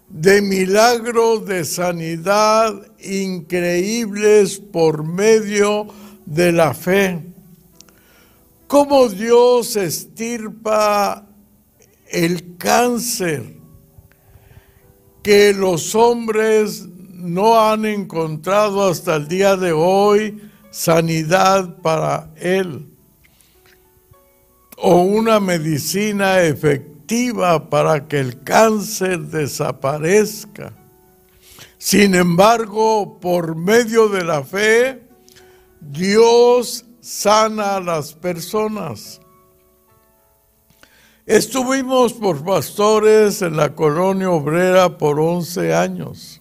de 0.08 0.42
milagros 0.42 1.46
de 1.46 1.64
sanidad 1.64 2.74
increíbles 3.00 4.58
por 4.58 5.04
medio 5.04 5.86
de 6.26 6.52
la 6.52 6.74
fe. 6.74 7.31
Cómo 8.72 9.06
Dios 9.10 9.76
estirpa 9.76 11.26
el 12.10 12.56
cáncer 12.56 13.52
que 15.22 15.52
los 15.52 15.94
hombres 15.94 16.86
no 17.10 17.60
han 17.60 17.84
encontrado 17.84 18.88
hasta 18.88 19.16
el 19.16 19.28
día 19.28 19.56
de 19.56 19.72
hoy 19.72 20.40
sanidad 20.70 21.82
para 21.82 22.30
él 22.40 22.86
o 24.78 25.02
una 25.02 25.38
medicina 25.38 26.40
efectiva 26.40 27.68
para 27.68 28.08
que 28.08 28.20
el 28.20 28.42
cáncer 28.42 29.18
desaparezca. 29.18 30.72
Sin 31.76 32.14
embargo, 32.14 33.20
por 33.20 33.54
medio 33.54 34.08
de 34.08 34.24
la 34.24 34.42
fe, 34.42 35.02
Dios 35.78 36.86
sana 37.02 37.76
a 37.76 37.80
las 37.80 38.14
personas. 38.14 39.20
Estuvimos 41.26 42.12
por 42.12 42.42
pastores 42.44 43.42
en 43.42 43.56
la 43.56 43.74
colonia 43.74 44.30
obrera 44.30 44.96
por 44.96 45.20
11 45.20 45.74
años 45.74 46.40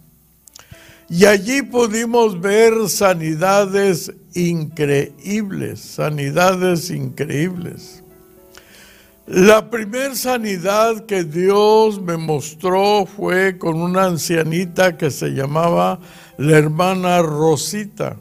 y 1.09 1.25
allí 1.25 1.61
pudimos 1.61 2.39
ver 2.39 2.87
sanidades 2.87 4.13
increíbles, 4.33 5.81
sanidades 5.81 6.89
increíbles. 6.89 8.03
La 9.27 9.69
primera 9.69 10.15
sanidad 10.15 11.05
que 11.05 11.23
Dios 11.23 12.01
me 12.01 12.17
mostró 12.17 13.05
fue 13.05 13.57
con 13.57 13.81
una 13.81 14.05
ancianita 14.05 14.95
que 14.97 15.11
se 15.11 15.29
llamaba 15.29 15.99
la 16.37 16.57
hermana 16.57 17.21
Rosita. 17.21 18.17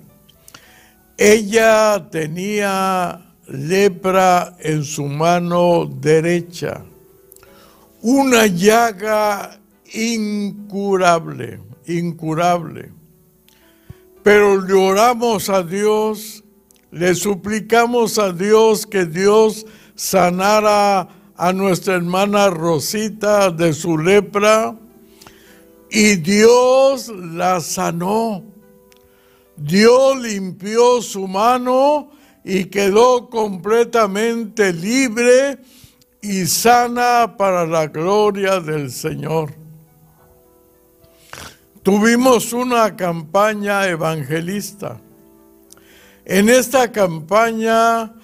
Ella 1.22 2.08
tenía 2.10 3.34
lepra 3.46 4.56
en 4.58 4.82
su 4.84 5.04
mano 5.04 5.84
derecha, 5.84 6.82
una 8.00 8.46
llaga 8.46 9.60
incurable, 9.92 11.60
incurable. 11.86 12.90
Pero 14.22 14.62
le 14.62 14.72
oramos 14.72 15.50
a 15.50 15.62
Dios, 15.62 16.42
le 16.90 17.14
suplicamos 17.14 18.18
a 18.18 18.32
Dios 18.32 18.86
que 18.86 19.04
Dios 19.04 19.66
sanara 19.94 21.06
a 21.36 21.52
nuestra 21.52 21.96
hermana 21.96 22.48
Rosita 22.48 23.50
de 23.50 23.74
su 23.74 23.98
lepra 23.98 24.74
y 25.90 26.16
Dios 26.16 27.08
la 27.08 27.60
sanó. 27.60 28.49
Dios 29.62 30.16
limpió 30.16 31.02
su 31.02 31.28
mano 31.28 32.10
y 32.42 32.64
quedó 32.64 33.28
completamente 33.28 34.72
libre 34.72 35.58
y 36.22 36.46
sana 36.46 37.34
para 37.36 37.66
la 37.66 37.86
gloria 37.86 38.58
del 38.58 38.90
Señor. 38.90 39.52
Tuvimos 41.82 42.54
una 42.54 42.96
campaña 42.96 43.86
evangelista. 43.86 44.98
En 46.24 46.48
esta 46.48 46.90
campaña, 46.90 48.14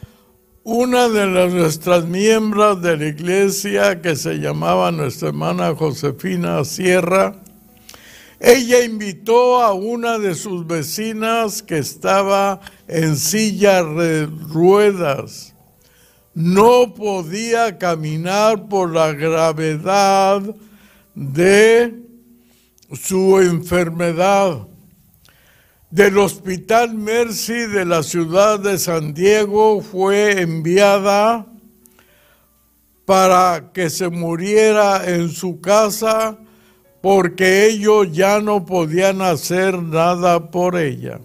una 0.64 1.08
de 1.08 1.26
las, 1.26 1.52
nuestras 1.52 2.06
miembros 2.06 2.80
de 2.80 2.96
la 2.96 3.06
iglesia, 3.08 4.00
que 4.00 4.16
se 4.16 4.36
llamaba 4.36 4.90
nuestra 4.90 5.28
hermana 5.28 5.74
Josefina 5.74 6.64
Sierra, 6.64 7.34
ella 8.38 8.84
invitó 8.84 9.62
a 9.62 9.72
una 9.72 10.18
de 10.18 10.34
sus 10.34 10.66
vecinas 10.66 11.62
que 11.62 11.78
estaba 11.78 12.60
en 12.86 13.16
silla 13.16 13.82
de 13.82 14.26
ruedas. 14.26 15.54
No 16.34 16.92
podía 16.94 17.78
caminar 17.78 18.68
por 18.68 18.92
la 18.92 19.12
gravedad 19.12 20.42
de 21.14 21.94
su 22.92 23.40
enfermedad. 23.40 24.66
Del 25.90 26.18
Hospital 26.18 26.94
Mercy 26.94 27.54
de 27.54 27.86
la 27.86 28.02
ciudad 28.02 28.60
de 28.60 28.76
San 28.76 29.14
Diego 29.14 29.80
fue 29.80 30.42
enviada 30.42 31.46
para 33.06 33.70
que 33.72 33.88
se 33.88 34.10
muriera 34.10 35.08
en 35.08 35.30
su 35.30 35.60
casa 35.60 36.36
porque 37.00 37.66
ellos 37.66 38.12
ya 38.12 38.40
no 38.40 38.64
podían 38.64 39.22
hacer 39.22 39.82
nada 39.82 40.50
por 40.50 40.76
ella. 40.78 41.20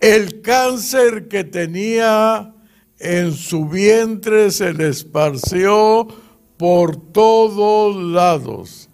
El 0.00 0.42
cáncer 0.42 1.28
que 1.28 1.44
tenía 1.44 2.52
en 2.98 3.32
su 3.32 3.68
vientre 3.68 4.50
se 4.50 4.72
le 4.72 4.88
esparció 4.88 6.08
por 6.56 6.96
todos 6.96 7.96
lados. 7.96 8.88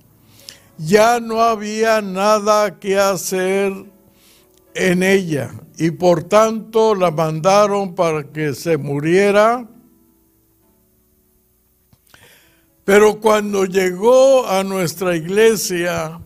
Ya 0.79 1.21
no 1.21 1.41
había 1.43 2.01
nada 2.01 2.79
que 2.79 2.99
hacer 2.99 3.73
en 4.75 5.03
ella 5.03 5.53
y 5.77 5.91
por 5.91 6.25
tanto 6.25 6.95
la 6.95 7.11
mandaron 7.11 7.95
para 7.95 8.25
que 8.25 8.55
se 8.55 8.77
muriera 8.77 9.67
Pero 12.93 13.19
cuando 13.21 13.65
llegó 13.65 14.47
a 14.47 14.63
nuestra 14.63 15.17
iglesia, 15.17 16.21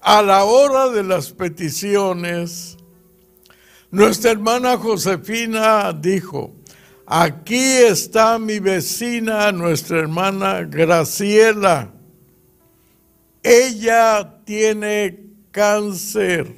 a 0.00 0.22
la 0.22 0.42
hora 0.42 0.88
de 0.88 1.04
las 1.04 1.30
peticiones, 1.30 2.76
nuestra 3.88 4.32
hermana 4.32 4.76
Josefina 4.76 5.92
dijo, 5.92 6.52
aquí 7.06 7.62
está 7.62 8.40
mi 8.40 8.58
vecina, 8.58 9.52
nuestra 9.52 10.00
hermana 10.00 10.62
Graciela. 10.62 11.92
Ella 13.40 14.34
tiene 14.44 15.20
cáncer 15.52 16.56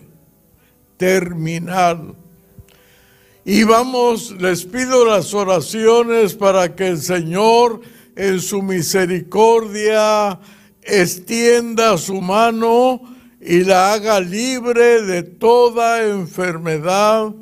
terminal. 0.97 2.15
Y 3.45 3.65
vamos, 3.65 4.31
les 4.31 4.65
pido 4.65 5.05
las 5.05 5.35
oraciones 5.35 6.33
para 6.33 6.75
que 6.75 6.89
el 6.89 7.03
Señor 7.03 7.83
en 8.17 8.41
su 8.41 8.63
misericordia 8.63 10.39
extienda 10.83 11.97
su 11.99 12.21
mano 12.21 13.01
y 13.41 13.65
la 13.65 13.95
haga 13.95 14.21
libre 14.21 15.03
de 15.03 15.23
toda 15.23 16.05
enfermedad 16.05 17.33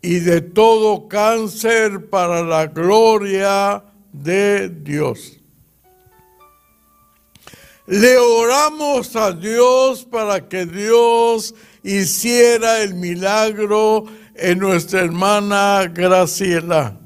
y 0.00 0.20
de 0.20 0.40
todo 0.40 1.08
cáncer 1.08 2.08
para 2.08 2.42
la 2.42 2.66
gloria 2.66 3.82
de 4.12 4.68
Dios. 4.68 5.38
Le 7.86 8.16
oramos 8.16 9.14
a 9.14 9.32
Dios 9.32 10.04
para 10.04 10.48
que 10.48 10.64
Dios 10.64 11.54
hiciera 11.82 12.82
el 12.82 12.94
milagro 12.94 14.04
en 14.34 14.58
nuestra 14.58 15.00
hermana 15.00 15.90
Graciela. 15.92 16.98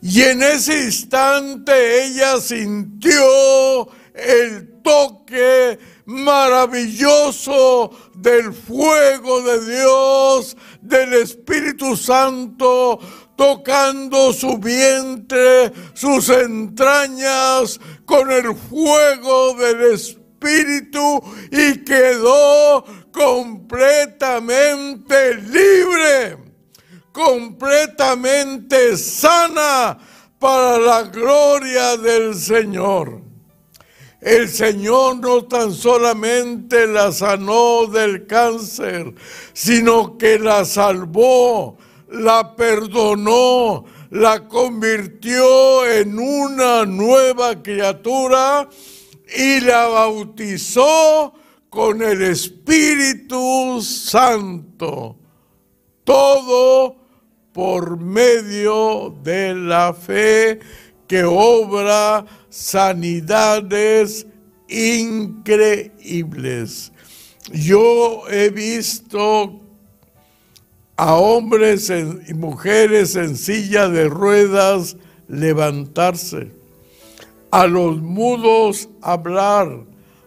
Y 0.00 0.22
en 0.22 0.42
ese 0.42 0.84
instante 0.84 2.04
ella 2.04 2.40
sintió 2.40 3.88
el 4.14 4.80
toque 4.82 5.78
maravilloso 6.06 7.90
del 8.14 8.52
fuego 8.52 9.42
de 9.42 9.76
Dios, 9.76 10.56
del 10.80 11.14
Espíritu 11.14 11.96
Santo, 11.96 13.00
tocando 13.36 14.32
su 14.32 14.58
vientre, 14.58 15.72
sus 15.94 16.28
entrañas 16.28 17.80
con 18.04 18.30
el 18.30 18.54
fuego 18.54 19.54
del 19.54 19.94
Espíritu 19.94 21.20
y 21.50 21.84
quedó 21.84 22.84
completamente 23.12 25.34
libre 25.34 26.47
completamente 27.18 28.96
sana 28.96 29.98
para 30.38 30.78
la 30.78 31.02
gloria 31.02 31.96
del 31.96 32.36
Señor. 32.36 33.22
El 34.20 34.48
Señor 34.48 35.16
no 35.16 35.44
tan 35.44 35.72
solamente 35.72 36.86
la 36.86 37.10
sanó 37.10 37.86
del 37.86 38.24
cáncer, 38.28 39.14
sino 39.52 40.16
que 40.16 40.38
la 40.38 40.64
salvó, 40.64 41.76
la 42.08 42.54
perdonó, 42.54 43.84
la 44.10 44.46
convirtió 44.46 45.86
en 45.86 46.20
una 46.20 46.86
nueva 46.86 47.60
criatura 47.60 48.68
y 49.36 49.58
la 49.60 49.88
bautizó 49.88 51.34
con 51.68 52.00
el 52.00 52.22
Espíritu 52.22 53.82
Santo. 53.82 55.16
Todo 56.04 56.97
por 57.58 57.98
medio 57.98 59.12
de 59.24 59.52
la 59.52 59.92
fe 59.92 60.60
que 61.08 61.24
obra 61.24 62.24
sanidades 62.48 64.28
increíbles. 64.68 65.32
Yo 67.50 68.28
he 68.30 68.50
visto 68.50 69.60
a 70.96 71.16
hombres 71.16 71.90
y 71.90 72.34
mujeres 72.34 73.16
en 73.16 73.36
silla 73.36 73.88
de 73.88 74.08
ruedas 74.08 74.96
levantarse, 75.26 76.52
a 77.50 77.66
los 77.66 78.00
mudos 78.00 78.88
hablar, 79.02 79.80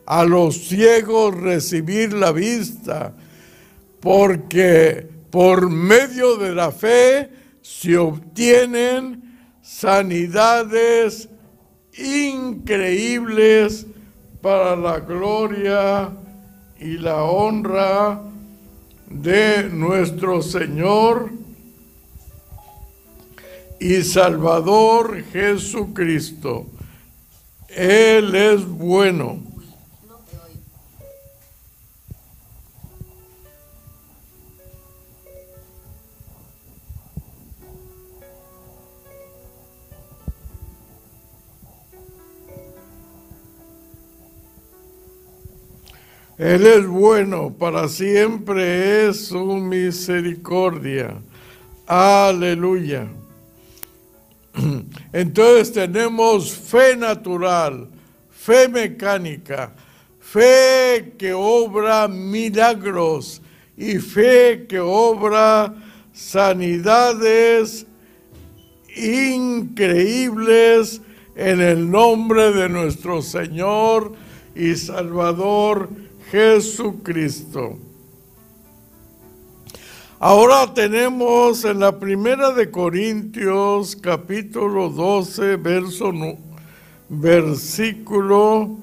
a 0.06 0.26
los 0.26 0.68
ciegos 0.68 1.34
recibir 1.34 2.12
la 2.12 2.34
vista, 2.34 3.16
porque 4.02 5.11
por 5.32 5.70
medio 5.70 6.36
de 6.38 6.54
la 6.54 6.72
fe 6.72 7.30
se 7.62 7.98
obtienen 7.98 9.40
sanidades 9.62 11.30
increíbles 11.98 13.88
para 14.42 14.76
la 14.76 15.00
gloria 15.00 16.10
y 16.80 16.98
la 16.98 17.24
honra 17.24 18.22
de 19.10 19.70
nuestro 19.70 20.42
Señor 20.42 21.32
y 23.80 24.02
Salvador 24.04 25.24
Jesucristo. 25.32 26.68
Él 27.70 28.36
es 28.36 28.66
bueno 28.68 29.51
Él 46.42 46.66
es 46.66 46.88
bueno, 46.88 47.54
para 47.54 47.88
siempre 47.88 49.08
es 49.08 49.28
su 49.28 49.46
misericordia. 49.58 51.22
Aleluya. 51.86 53.08
Entonces 55.14 55.72
tenemos 55.72 56.52
fe 56.52 56.98
natural, 56.98 57.88
fe 58.32 58.68
mecánica, 58.68 59.76
fe 60.20 61.14
que 61.16 61.32
obra 61.32 62.08
milagros 62.08 63.40
y 63.78 64.00
fe 64.00 64.66
que 64.68 64.80
obra 64.80 65.76
sanidades 66.12 67.86
increíbles 68.98 70.24
en 71.36 71.62
el 71.62 71.92
nombre 71.92 72.52
de 72.52 72.68
nuestro 72.68 73.22
Señor 73.22 74.14
y 74.56 74.76
Salvador 74.76 76.01
Jesucristo. 76.32 77.78
Ahora 80.18 80.74
tenemos 80.74 81.66
en 81.66 81.82
la 81.82 82.00
primera 82.00 82.54
de 82.54 82.72
Corintios 82.72 83.98
capítulo 83.98 84.88
12 84.88 85.58
verso 85.58 86.14
versículo 87.10 88.78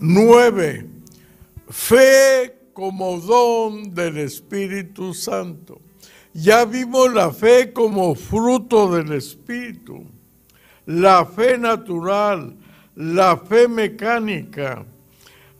9. 0.00 0.86
Fe 1.68 2.70
como 2.72 3.20
don 3.20 3.94
del 3.94 4.18
Espíritu 4.18 5.14
Santo. 5.14 5.80
Ya 6.34 6.64
vimos 6.64 7.12
la 7.14 7.30
fe 7.30 7.72
como 7.72 8.16
fruto 8.16 8.90
del 8.90 9.12
Espíritu, 9.12 10.06
la 10.86 11.24
fe 11.24 11.56
natural, 11.56 12.56
la 12.96 13.36
fe 13.36 13.68
mecánica, 13.68 14.86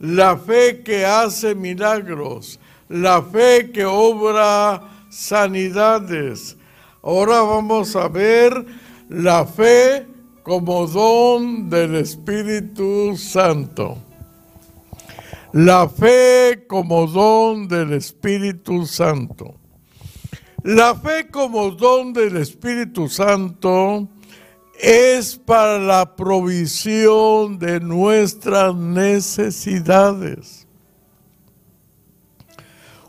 la 0.03 0.35
fe 0.35 0.83
que 0.83 1.05
hace 1.05 1.55
milagros, 1.55 2.59
la 2.89 3.21
fe 3.21 3.71
que 3.71 3.85
obra 3.85 4.81
sanidades. 5.09 6.57
Ahora 7.01 7.41
vamos 7.41 7.95
a 7.95 8.09
ver 8.09 8.65
la 9.07 9.45
fe 9.45 10.05
como 10.43 10.87
don 10.87 11.69
del 11.69 11.95
Espíritu 11.95 13.15
Santo. 13.15 13.97
La 15.53 15.87
fe 15.87 16.65
como 16.67 17.07
don 17.07 17.69
del 17.69 17.93
Espíritu 17.93 18.85
Santo. 18.85 19.55
La 20.63 20.95
fe 20.95 21.29
como 21.31 21.71
don 21.71 22.11
del 22.11 22.35
Espíritu 22.35 23.07
Santo 23.07 24.09
es 24.83 25.37
para 25.37 25.79
la 25.79 26.13
provisión 26.13 27.57
de 27.57 27.79
nuestras 27.79 28.75
necesidades. 28.75 30.67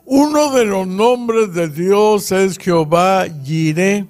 Uno 0.05 0.53
de 0.53 0.67
los 0.67 0.87
nombres 0.87 1.53
de 1.53 1.69
Dios 1.69 2.31
es 2.31 2.59
Jehová 2.59 3.27
Jireh, 3.43 4.07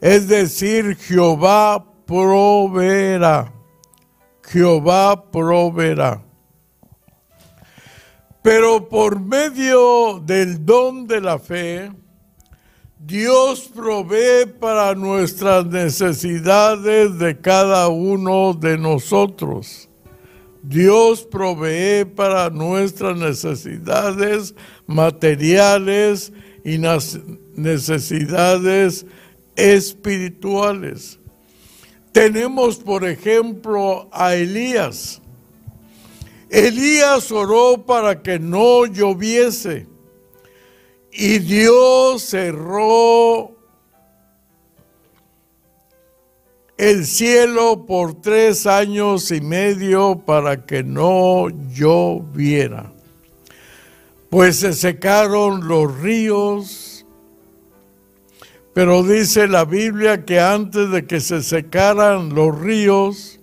es 0.00 0.26
decir, 0.26 0.96
Jehová 0.96 1.84
proveerá. 2.04 3.52
Jehová 4.42 5.30
proveerá. 5.30 6.24
Pero 8.42 8.88
por 8.88 9.20
medio 9.20 10.18
del 10.24 10.66
don 10.66 11.06
de 11.06 11.20
la 11.20 11.38
fe, 11.38 11.92
Dios 13.00 13.70
provee 13.72 14.44
para 14.58 14.94
nuestras 14.96 15.64
necesidades 15.66 17.16
de 17.18 17.38
cada 17.38 17.88
uno 17.88 18.54
de 18.54 18.76
nosotros. 18.76 19.88
Dios 20.64 21.22
provee 21.22 22.04
para 22.04 22.50
nuestras 22.50 23.16
necesidades 23.16 24.52
materiales 24.88 26.32
y 26.64 26.78
necesidades 27.54 29.06
espirituales. 29.54 31.20
Tenemos, 32.10 32.78
por 32.78 33.04
ejemplo, 33.04 34.08
a 34.10 34.34
Elías. 34.34 35.22
Elías 36.50 37.30
oró 37.30 37.84
para 37.86 38.20
que 38.22 38.40
no 38.40 38.86
lloviese 38.86 39.86
y 41.12 41.38
Dios 41.38 42.22
cerró 42.22 43.52
el 46.76 47.04
cielo 47.06 47.86
por 47.86 48.20
tres 48.20 48.66
años 48.66 49.32
y 49.32 49.40
medio 49.40 50.22
para 50.24 50.64
que 50.64 50.84
no 50.84 51.48
lloviera. 51.48 52.92
Pues 54.30 54.60
se 54.60 54.72
secaron 54.72 55.66
los 55.66 56.00
ríos, 56.00 57.04
pero 58.74 59.02
dice 59.02 59.48
la 59.48 59.64
Biblia 59.64 60.24
que 60.24 60.38
antes 60.38 60.90
de 60.90 61.04
que 61.04 61.20
se 61.20 61.42
secaran 61.42 62.32
los 62.34 62.56
ríos, 62.56 63.40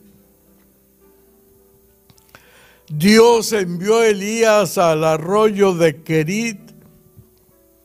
Dios 2.87 3.51
envió 3.51 3.97
a 3.97 4.07
Elías 4.07 4.77
al 4.77 5.03
arroyo 5.03 5.73
de 5.73 6.03
Kerit 6.03 6.64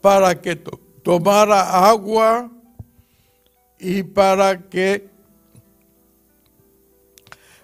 para 0.00 0.40
que 0.40 0.56
tomara 1.02 1.88
agua 1.88 2.50
y 3.78 4.02
para 4.02 4.68
que 4.68 5.08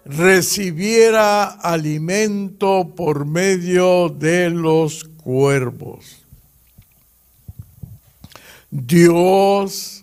recibiera 0.04 1.44
alimento 1.44 2.92
por 2.94 3.26
medio 3.26 4.08
de 4.08 4.50
los 4.50 5.04
cuervos. 5.04 6.22
Dios 8.70 10.02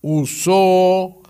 usó 0.00 1.20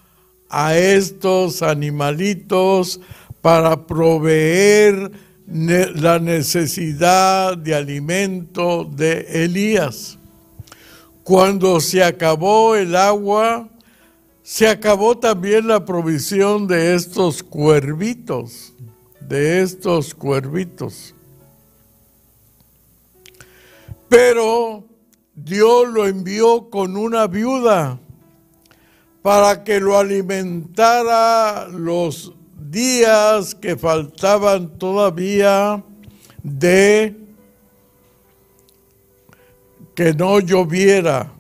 a 0.49 0.77
estos 0.77 1.63
animalitos 1.63 3.01
para 3.41 3.87
proveer 3.87 5.11
la 5.47 6.19
necesidad 6.19 7.57
de 7.57 7.75
alimento 7.75 8.85
de 8.85 9.45
Elías. 9.45 10.19
Cuando 11.23 11.81
se 11.81 12.03
acabó 12.03 12.75
el 12.77 12.97
agua, 12.97 13.69
se 14.43 14.69
acabó 14.69 15.19
también 15.19 15.67
la 15.67 15.85
provisión 15.85 16.67
de 16.67 16.95
estos 16.95 17.43
cuervitos, 17.43 18.73
de 19.21 19.63
estos 19.63 20.15
cuervitos. 20.15 21.15
Pero 24.09 24.85
Dios 25.35 25.89
lo 25.89 26.07
envió 26.07 26.71
con 26.71 26.97
una 26.97 27.27
viuda 27.27 27.99
para 29.23 29.65
que 29.65 29.81
lo 29.81 29.99
alimentara 29.99 31.67
los 31.69 32.33
días 32.71 33.55
que 33.55 33.77
faltaban 33.77 34.79
todavía 34.79 35.83
de 36.43 37.17
que 39.95 40.13
no 40.13 40.41
lloviera 40.41 41.33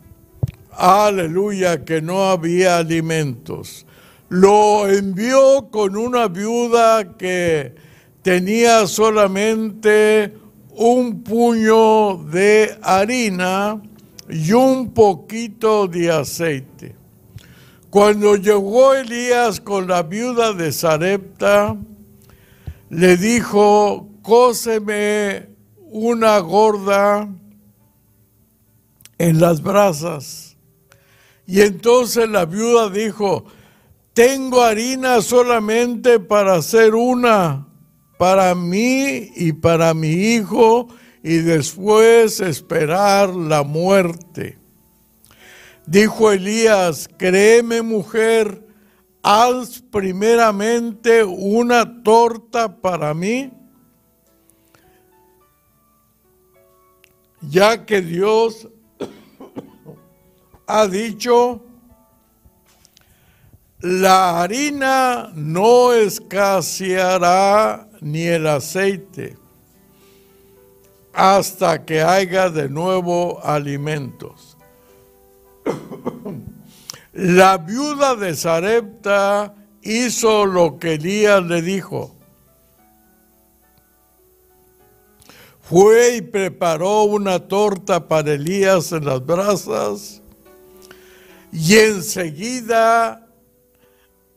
aleluya, 0.76 1.84
que 1.84 2.00
no 2.00 2.30
había 2.30 2.78
alimentos. 2.78 3.86
Lo 4.28 4.88
envió 4.88 5.68
con 5.70 5.96
una 5.96 6.28
viuda 6.28 7.16
que 7.16 7.74
tenía 8.22 8.86
solamente 8.86 10.34
un 10.70 11.22
puño 11.22 12.16
de 12.24 12.76
harina 12.82 13.80
y 14.28 14.52
un 14.52 14.92
poquito 14.92 15.86
de 15.86 16.10
aceite. 16.10 16.95
Cuando 17.90 18.36
llegó 18.36 18.94
Elías 18.94 19.60
con 19.60 19.86
la 19.86 20.02
viuda 20.02 20.52
de 20.52 20.72
Sarepta, 20.72 21.76
le 22.90 23.16
dijo, 23.16 24.08
cóseme 24.22 25.48
una 25.90 26.38
gorda 26.38 27.28
en 29.18 29.40
las 29.40 29.62
brasas 29.62 30.46
y 31.46 31.60
entonces 31.60 32.28
la 32.28 32.44
viuda 32.44 32.90
dijo, 32.90 33.44
tengo 34.12 34.62
harina 34.62 35.22
solamente 35.22 36.18
para 36.18 36.56
hacer 36.56 36.94
una, 36.94 37.68
para 38.18 38.54
mí 38.54 39.30
y 39.36 39.52
para 39.52 39.94
mi 39.94 40.08
hijo, 40.08 40.88
y 41.22 41.36
después 41.36 42.40
esperar 42.40 43.34
la 43.34 43.62
muerte. 43.62 44.58
Dijo 45.86 46.32
Elías, 46.32 47.08
créeme 47.16 47.80
mujer, 47.80 48.66
haz 49.22 49.80
primeramente 49.90 51.22
una 51.22 52.02
torta 52.02 52.80
para 52.80 53.14
mí, 53.14 53.52
ya 57.40 57.86
que 57.86 58.02
Dios 58.02 58.68
ha 60.66 60.86
dicho 60.88 61.62
la 63.80 64.42
harina 64.42 65.30
no 65.34 65.92
escaseará 65.92 67.88
ni 68.00 68.22
el 68.22 68.46
aceite 68.46 69.36
hasta 71.12 71.84
que 71.84 72.02
haya 72.02 72.50
de 72.50 72.68
nuevo 72.68 73.40
alimentos. 73.44 74.55
La 77.12 77.56
viuda 77.58 78.14
de 78.14 78.34
Sarepta 78.34 79.54
hizo 79.82 80.44
lo 80.44 80.78
que 80.78 80.94
Elías 80.94 81.42
le 81.44 81.62
dijo. 81.62 82.14
Fue 85.62 86.16
y 86.16 86.22
preparó 86.22 87.04
una 87.04 87.40
torta 87.40 88.06
para 88.06 88.34
Elías 88.34 88.92
en 88.92 89.04
las 89.04 89.24
brasas 89.24 90.22
y 91.52 91.74
enseguida 91.76 93.26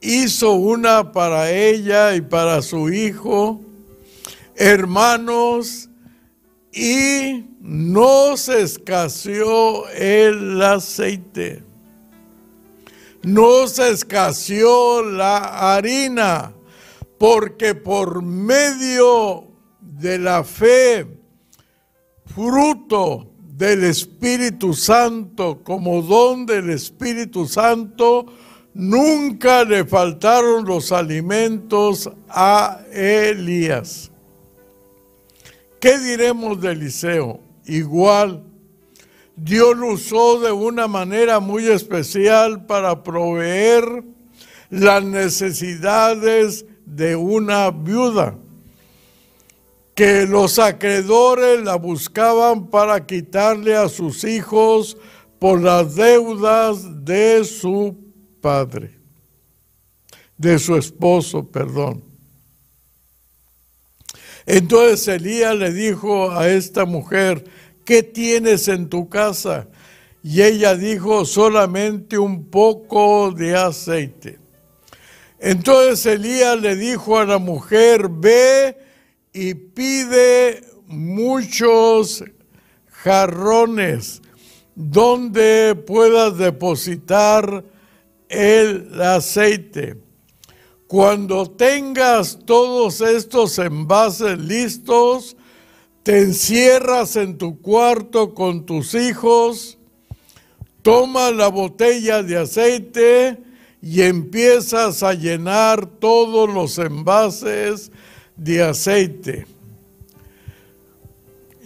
hizo 0.02 0.54
una 0.54 1.12
para 1.12 1.52
ella 1.52 2.16
y 2.16 2.22
para 2.22 2.62
su 2.62 2.90
hijo, 2.90 3.60
hermanos, 4.56 5.89
y 6.80 7.46
no 7.60 8.38
se 8.38 8.62
escaseó 8.62 9.90
el 9.90 10.62
aceite, 10.62 11.62
no 13.22 13.68
se 13.68 13.90
escaseó 13.90 15.04
la 15.04 15.76
harina, 15.76 16.54
porque 17.18 17.76
por 17.76 18.24
medio 18.24 19.44
de 19.82 20.20
la 20.20 20.46
fe, 20.46 21.06
fruto 22.34 23.28
del 23.58 23.84
Espíritu 23.84 24.74
Santo, 24.74 25.60
como 25.66 26.02
don 26.02 26.46
del 26.46 26.70
Espíritu 26.70 27.46
Santo, 27.46 28.26
nunca 28.74 29.66
le 29.66 29.84
faltaron 29.84 30.64
los 30.64 30.94
alimentos 30.94 32.10
a 32.30 32.80
Elías. 32.94 34.09
¿Qué 35.80 35.98
diremos 35.98 36.60
de 36.60 36.72
Eliseo? 36.72 37.40
Igual, 37.66 38.44
Dios 39.38 39.78
lo 39.78 39.94
usó 39.94 40.42
de 40.42 40.52
una 40.52 40.88
manera 40.90 41.40
muy 41.40 41.68
especial 41.68 42.66
para 42.66 43.02
proveer 43.02 44.04
las 44.70 45.04
necesidades 45.04 46.66
de 46.86 47.16
una 47.16 47.72
viuda, 47.72 48.38
que 49.96 50.26
los 50.26 50.60
acreedores 50.60 51.64
la 51.64 51.76
buscaban 51.76 52.68
para 52.68 53.06
quitarle 53.06 53.76
a 53.78 53.88
sus 53.88 54.26
hijos 54.26 54.98
por 55.40 55.62
las 55.62 55.96
deudas 55.96 57.06
de 57.06 57.46
su 57.46 57.96
padre, 58.42 59.00
de 60.38 60.60
su 60.60 60.76
esposo, 60.76 61.48
perdón. 61.48 62.09
Entonces 64.52 65.08
Elías 65.08 65.56
le 65.56 65.72
dijo 65.72 66.32
a 66.32 66.50
esta 66.50 66.86
mujer, 66.86 67.44
¿qué 67.86 68.02
tienes 68.02 68.68
en 68.68 68.90
tu 68.90 69.08
casa? 69.08 69.68
Y 70.24 70.42
ella 70.42 70.74
dijo, 70.74 71.24
solamente 71.24 72.18
un 72.18 72.46
poco 72.46 73.32
de 73.32 73.56
aceite. 73.56 74.40
Entonces 75.38 76.04
Elías 76.08 76.60
le 76.60 76.76
dijo 76.76 77.20
a 77.20 77.26
la 77.26 77.38
mujer, 77.38 78.10
ve 78.10 78.76
y 79.34 79.54
pide 79.54 80.64
muchos 80.88 82.24
jarrones 82.88 84.20
donde 84.74 85.76
puedas 85.76 86.40
depositar 86.40 87.64
el 88.28 89.00
aceite. 89.00 90.09
Cuando 90.90 91.48
tengas 91.48 92.40
todos 92.48 93.02
estos 93.02 93.60
envases 93.60 94.40
listos, 94.40 95.38
te 96.02 96.18
encierras 96.18 97.16
en 97.16 97.38
tu 97.38 97.62
cuarto 97.62 98.34
con 98.34 98.66
tus 98.66 98.96
hijos, 98.96 99.78
toma 100.82 101.30
la 101.30 101.48
botella 101.50 102.24
de 102.24 102.38
aceite 102.38 103.38
y 103.84 104.02
empiezas 104.02 105.04
a 105.04 105.14
llenar 105.14 105.86
todos 105.86 106.52
los 106.52 106.80
envases 106.80 107.92
de 108.36 108.64
aceite. 108.64 109.46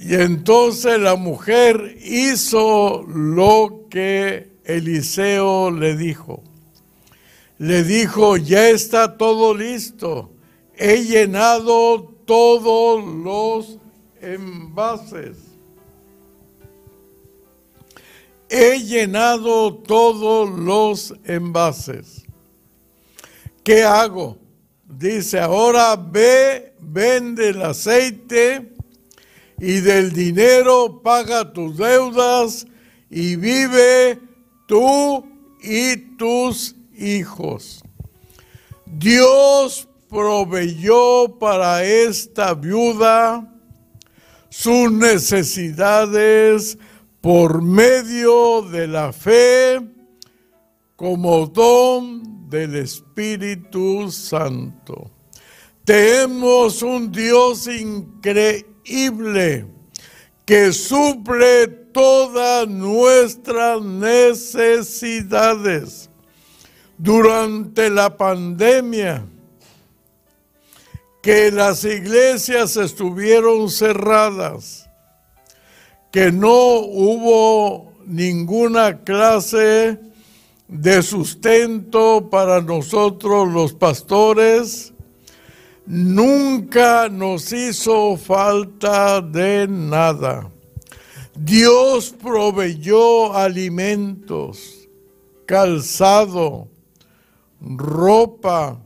Y 0.02 0.16
entonces 0.16 1.00
la 1.00 1.16
mujer 1.16 1.98
hizo 2.04 3.04
lo 3.04 3.86
que 3.90 4.52
Eliseo 4.66 5.72
le 5.72 5.96
dijo 5.96 6.44
le 7.64 7.82
dijo, 7.86 8.36
ya 8.36 8.70
está 8.72 9.16
todo 9.16 9.54
listo, 9.56 10.34
he 10.76 11.02
llenado 11.02 12.14
todos 12.26 13.02
los 13.06 13.78
envases. 14.22 15.38
He 18.50 18.80
llenado 18.82 19.76
todos 19.76 20.50
los 20.60 21.14
envases. 21.24 22.26
¿Qué 23.64 23.84
hago? 23.84 24.38
Dice, 24.84 25.40
ahora 25.40 25.96
ve, 25.96 26.74
vende 26.82 27.48
el 27.48 27.62
aceite 27.62 28.74
y 29.58 29.80
del 29.80 30.12
dinero 30.12 31.02
paga 31.02 31.54
tus 31.54 31.78
deudas 31.78 32.68
y 33.10 33.38
vive 33.38 34.20
tú 34.68 35.26
y 35.62 35.96
tus 36.18 36.76
hijos. 36.96 37.84
Dios 38.86 39.88
proveyó 40.10 41.40
para 41.40 41.84
esta 41.84 42.54
viuda 42.54 43.50
sus 44.50 44.92
necesidades 44.92 46.78
por 47.22 47.62
medio 47.62 48.62
de 48.62 48.88
la 48.88 49.12
fe 49.12 49.82
como 50.96 51.48
don 51.48 52.48
del 52.50 52.76
Espíritu 52.76 54.12
Santo. 54.12 55.10
Tenemos 55.84 56.84
un 56.84 57.12
Dios 57.12 57.68
increíble 57.68 59.66
que 60.46 60.72
suple 60.72 61.68
todas 61.68 62.68
nuestras 62.68 63.82
necesidades 63.82 64.94
durante 67.04 67.90
la 67.90 68.16
pandemia 68.16 69.26
que 71.22 71.52
las 71.52 71.84
iglesias 71.84 72.78
estuvieron 72.78 73.70
cerradas, 73.70 74.90
que 76.14 76.32
no 76.32 76.78
hubo 76.78 77.92
ninguna 78.06 79.04
clase 79.04 80.00
de 80.70 81.04
sustento 81.04 82.30
para 82.30 82.62
nosotros 82.62 83.52
los 83.52 83.74
pastores, 83.74 84.94
nunca 85.86 87.10
nos 87.10 87.52
hizo 87.52 88.16
falta 88.16 89.20
de 89.20 89.68
nada. 89.68 90.50
Dios 91.36 92.16
proveyó 92.18 93.36
alimentos, 93.36 94.88
calzado, 95.46 96.70
ropa, 97.64 98.80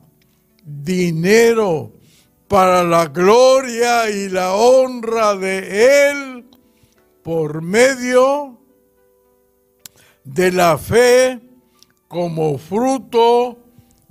dinero, 0.64 1.94
para 2.48 2.84
la 2.84 3.08
gloria 3.08 4.10
y 4.10 4.30
la 4.30 4.54
honra 4.54 5.36
de 5.36 6.10
Él 6.10 6.46
por 7.24 7.62
medio 7.62 8.58
de 10.24 10.52
la 10.52 10.78
fe 10.78 11.40
como 12.08 12.58
fruto 12.58 13.58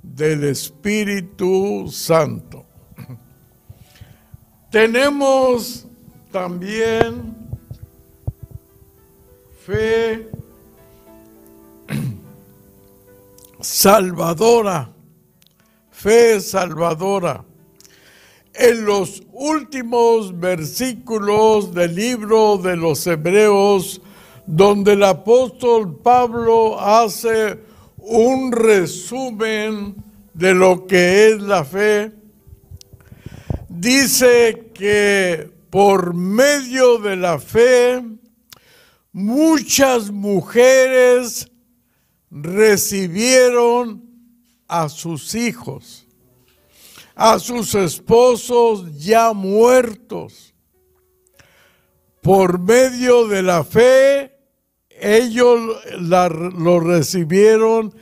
del 0.03 0.43
Espíritu 0.43 1.87
Santo. 1.89 2.65
Tenemos 4.71 5.87
también 6.31 7.35
fe 9.65 10.29
salvadora, 13.59 14.91
fe 15.91 16.39
salvadora. 16.39 17.43
En 18.53 18.85
los 18.85 19.21
últimos 19.33 20.37
versículos 20.39 21.73
del 21.73 21.95
libro 21.95 22.57
de 22.57 22.75
los 22.75 23.05
Hebreos, 23.05 24.01
donde 24.47 24.93
el 24.93 25.03
apóstol 25.03 25.99
Pablo 26.01 26.79
hace 26.79 27.59
un 27.97 28.51
resumen 28.51 29.95
de 30.33 30.53
lo 30.53 30.87
que 30.87 31.27
es 31.27 31.41
la 31.41 31.63
fe, 31.63 32.11
dice 33.67 34.71
que 34.73 35.51
por 35.69 36.13
medio 36.13 36.97
de 36.97 37.15
la 37.15 37.39
fe 37.39 38.03
muchas 39.11 40.09
mujeres 40.09 41.51
recibieron 42.29 44.03
a 44.67 44.89
sus 44.89 45.35
hijos, 45.35 46.07
a 47.15 47.39
sus 47.39 47.73
esposos 47.75 48.97
ya 48.97 49.33
muertos. 49.33 50.53
Por 52.21 52.59
medio 52.59 53.27
de 53.27 53.41
la 53.41 53.63
fe, 53.63 54.37
ellos 54.89 55.77
lo 55.99 56.79
recibieron 56.79 57.93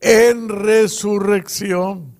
en 0.00 0.48
resurrección. 0.48 2.14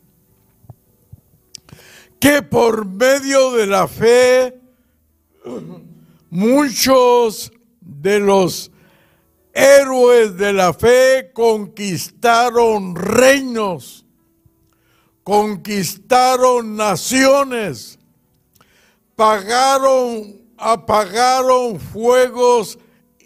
Que 2.19 2.43
por 2.43 2.87
medio 2.87 3.53
de 3.53 3.67
la 3.67 3.87
fe, 3.87 4.59
muchos 6.31 7.53
de 7.81 8.19
los 8.19 8.73
héroes 9.55 10.37
de 10.37 10.53
la 10.53 10.75
fe 10.75 11.31
conquistaron 11.33 12.97
reinos, 12.97 14.05
conquistaron 15.23 16.77
naciones, 16.77 18.01
pagaron, 19.15 20.43
apagaron 20.59 21.79
fuegos 21.79 22.77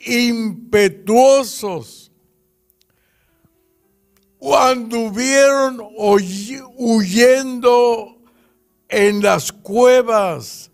impetuosos, 0.04 2.12
anduvieron 4.40 5.80
huyendo 6.76 8.18
en 8.88 9.22
las 9.22 9.50
cuevas, 9.50 10.70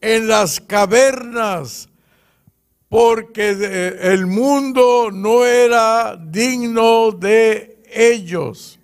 en 0.00 0.28
las 0.28 0.60
cavernas, 0.60 1.89
porque 2.90 3.96
el 4.02 4.26
mundo 4.26 5.10
no 5.12 5.46
era 5.46 6.16
digno 6.16 7.12
de 7.12 7.80
ellos. 7.88 8.80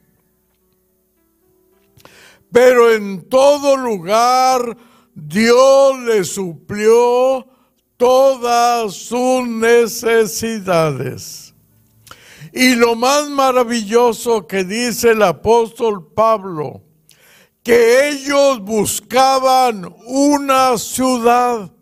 Pero 2.53 2.95
en 2.95 3.29
todo 3.29 3.77
lugar 3.77 4.77
Dios 5.13 5.99
les 6.07 6.29
suplió 6.29 7.49
todas 7.97 8.95
sus 8.95 9.49
necesidades. 9.49 11.53
Y 12.53 12.77
lo 12.77 12.95
más 12.95 13.29
maravilloso 13.29 14.47
que 14.47 14.63
dice 14.63 15.11
el 15.11 15.23
apóstol 15.23 16.13
Pablo, 16.15 16.81
que 17.65 18.09
ellos 18.09 18.61
buscaban 18.61 19.93
una 20.07 20.79
ciudad 20.79 21.73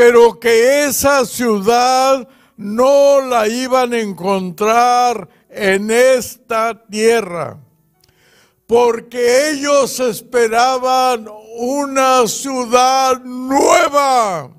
pero 0.00 0.40
que 0.40 0.84
esa 0.84 1.26
ciudad 1.26 2.26
no 2.56 3.20
la 3.20 3.46
iban 3.46 3.92
a 3.92 4.00
encontrar 4.00 5.28
en 5.50 5.90
esta 5.90 6.86
tierra, 6.86 7.58
porque 8.66 9.50
ellos 9.50 10.00
esperaban 10.00 11.28
una 11.58 12.26
ciudad 12.26 13.20
nueva, 13.20 14.50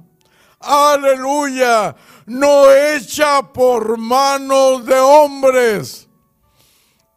aleluya, 0.60 1.96
no 2.28 2.72
hecha 2.72 3.42
por 3.52 3.98
manos 3.98 4.86
de 4.86 5.00
hombres. 5.00 6.08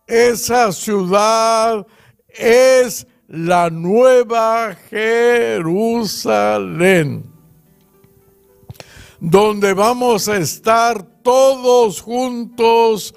Esa 0.06 0.72
ciudad 0.72 1.86
es 2.30 3.06
la 3.28 3.68
nueva 3.68 4.74
Jerusalén 4.88 5.74
donde 9.30 9.72
vamos 9.72 10.28
a 10.28 10.36
estar 10.36 11.02
todos 11.22 12.02
juntos, 12.02 13.14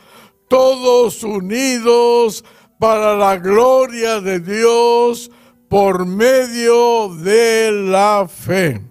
todos 0.47 1.21
unidos 1.21 2.45
para 2.79 3.17
la 3.17 3.35
gloria 3.35 4.21
de 4.21 4.39
Dios 4.39 5.29
por 5.67 6.05
medio 6.05 7.09
de 7.09 7.71
la 7.73 8.25
fe. 8.25 8.81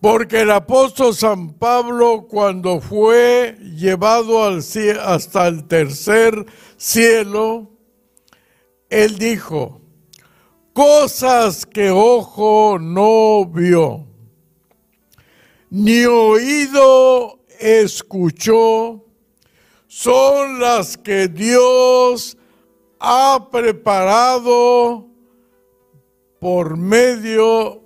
Porque 0.00 0.40
el 0.40 0.50
apóstol 0.50 1.14
San 1.14 1.52
Pablo 1.54 2.26
cuando 2.28 2.80
fue 2.80 3.56
llevado 3.60 4.42
al 4.42 4.64
hasta 5.04 5.46
el 5.46 5.68
tercer 5.68 6.44
cielo, 6.76 7.70
él 8.88 9.16
dijo, 9.16 9.80
cosas 10.72 11.66
que 11.66 11.90
ojo 11.90 12.78
no 12.80 13.44
vio 13.44 14.09
ni 15.70 16.04
oído 16.04 17.40
escuchó, 17.58 19.04
son 19.86 20.60
las 20.60 20.96
que 20.96 21.28
Dios 21.28 22.36
ha 22.98 23.48
preparado 23.50 25.06
por 26.40 26.76
medio 26.76 27.82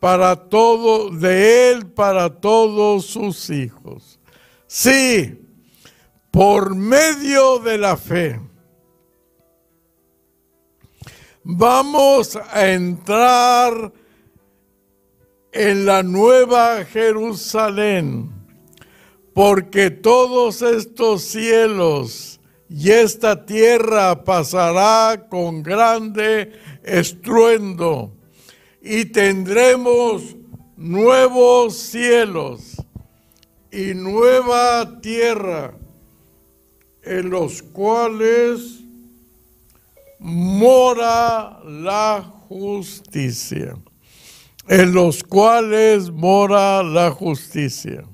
para 0.00 0.48
todo, 0.48 1.10
de 1.10 1.70
Él 1.70 1.86
para 1.86 2.40
todos 2.40 3.06
sus 3.06 3.50
hijos. 3.50 4.20
Sí, 4.66 5.40
por 6.30 6.74
medio 6.74 7.58
de 7.58 7.78
la 7.78 7.96
fe. 7.96 8.40
Vamos 11.42 12.36
a 12.36 12.68
entrar 12.68 13.92
en 15.52 15.86
la 15.86 16.02
nueva 16.02 16.84
Jerusalén, 16.84 18.30
porque 19.32 19.90
todos 19.90 20.62
estos 20.62 21.22
cielos 21.22 22.40
y 22.68 22.90
esta 22.90 23.46
tierra 23.46 24.24
pasará 24.24 25.26
con 25.28 25.62
grande 25.62 26.52
estruendo 26.82 28.12
y 28.82 29.06
tendremos 29.06 30.36
nuevos 30.76 31.76
cielos 31.76 32.76
y 33.72 33.94
nueva 33.94 35.00
tierra 35.00 35.74
en 37.02 37.30
los 37.30 37.62
cuales 37.62 38.80
mora 40.18 41.60
la 41.64 42.22
justicia 42.48 43.76
en 44.68 44.92
los 44.92 45.24
cuales 45.24 46.10
mora 46.10 46.82
la 46.82 47.10
justicia. 47.10 48.04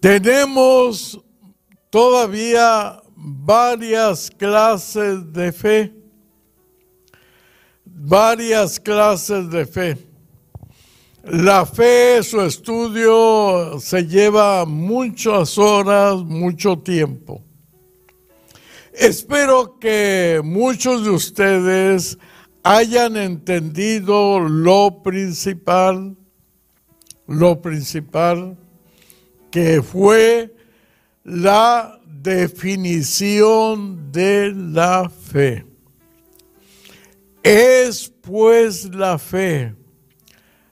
Tenemos 0.00 1.20
todavía 1.90 3.02
varias 3.14 4.30
clases 4.30 5.32
de 5.32 5.52
fe, 5.52 5.92
varias 7.84 8.80
clases 8.80 9.50
de 9.50 9.66
fe. 9.66 9.98
La 11.24 11.66
fe, 11.66 12.22
su 12.22 12.40
estudio 12.40 13.78
se 13.80 14.06
lleva 14.06 14.64
muchas 14.64 15.58
horas, 15.58 16.22
mucho 16.22 16.78
tiempo. 16.78 17.42
Espero 18.98 19.78
que 19.78 20.40
muchos 20.42 21.04
de 21.04 21.10
ustedes 21.10 22.18
hayan 22.64 23.16
entendido 23.16 24.40
lo 24.40 25.04
principal, 25.04 26.16
lo 27.28 27.62
principal 27.62 28.58
que 29.52 29.82
fue 29.82 30.52
la 31.22 32.00
definición 32.04 34.10
de 34.10 34.52
la 34.52 35.08
fe. 35.08 35.64
Es 37.44 38.12
pues 38.20 38.92
la 38.92 39.16
fe 39.16 39.76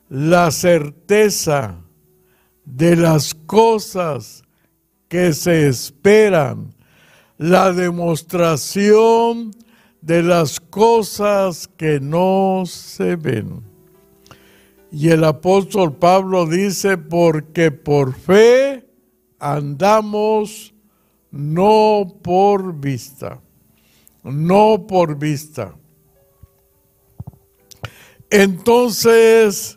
la 0.09 0.51
certeza 0.51 1.81
de 2.65 2.97
las 2.97 3.35
cosas 3.35 4.43
que 5.09 5.33
se 5.33 5.69
esperan 5.69 6.76
la 7.39 7.73
demostración 7.73 9.53
de 10.01 10.23
las 10.23 10.61
cosas 10.61 11.69
que 11.69 12.01
no 12.01 12.65
se 12.67 13.17
ven. 13.17 13.63
Y 14.91 15.11
el 15.11 15.25
apóstol 15.25 15.97
Pablo 15.97 16.47
dice, 16.47 16.97
porque 16.97 17.71
por 17.71 18.15
fe 18.15 18.89
andamos 19.39 20.75
no 21.31 22.19
por 22.23 22.79
vista, 22.79 23.43
no 24.23 24.87
por 24.87 25.19
vista. 25.19 25.75
Entonces, 28.31 29.77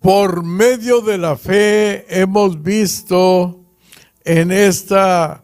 por 0.00 0.42
medio 0.44 1.00
de 1.00 1.18
la 1.18 1.36
fe 1.36 2.06
hemos 2.08 2.62
visto 2.62 3.64
en 4.24 4.50
esta 4.50 5.42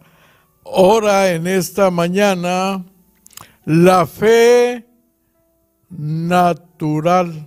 Ahora 0.74 1.30
en 1.32 1.46
esta 1.46 1.90
mañana 1.90 2.82
la 3.66 4.06
fe 4.06 4.86
natural. 5.90 7.46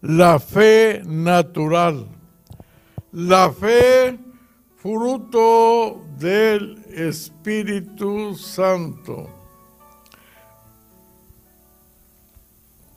La 0.00 0.38
fe 0.40 1.02
natural. 1.04 2.08
La 3.12 3.52
fe, 3.52 4.18
fruto 4.76 6.02
del 6.18 6.82
Espíritu 6.88 8.34
Santo. 8.34 9.28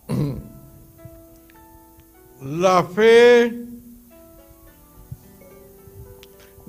La 2.41 2.81
fe, 2.85 3.68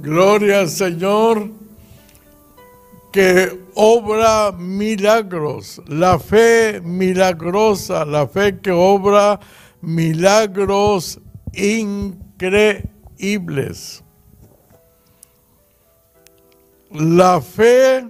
gloria 0.01 0.61
al 0.61 0.69
Señor, 0.69 1.51
que 3.13 3.59
obra 3.75 4.53
milagros, 4.53 5.83
la 5.87 6.19
fe 6.19 6.81
milagrosa, 6.81 8.05
la 8.05 8.27
fe 8.29 8.59
que 8.61 8.71
obra 8.71 9.41
milagros 9.81 11.19
increíbles. 11.53 12.85
La 16.91 17.41
fe 17.41 18.09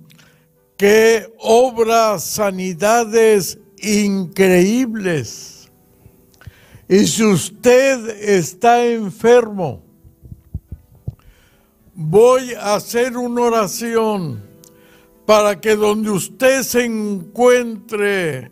que 0.77 1.33
obra 1.39 2.19
sanidades 2.19 3.57
increíbles. 3.77 5.62
Y 6.87 7.07
si 7.07 7.23
usted 7.23 8.09
está 8.21 8.85
enfermo, 8.85 9.81
voy 11.95 12.53
a 12.53 12.75
hacer 12.75 13.15
una 13.15 13.41
oración 13.43 14.41
para 15.25 15.59
que 15.61 15.75
donde 15.75 16.09
usted 16.09 16.63
se 16.63 16.83
encuentre 16.83 18.51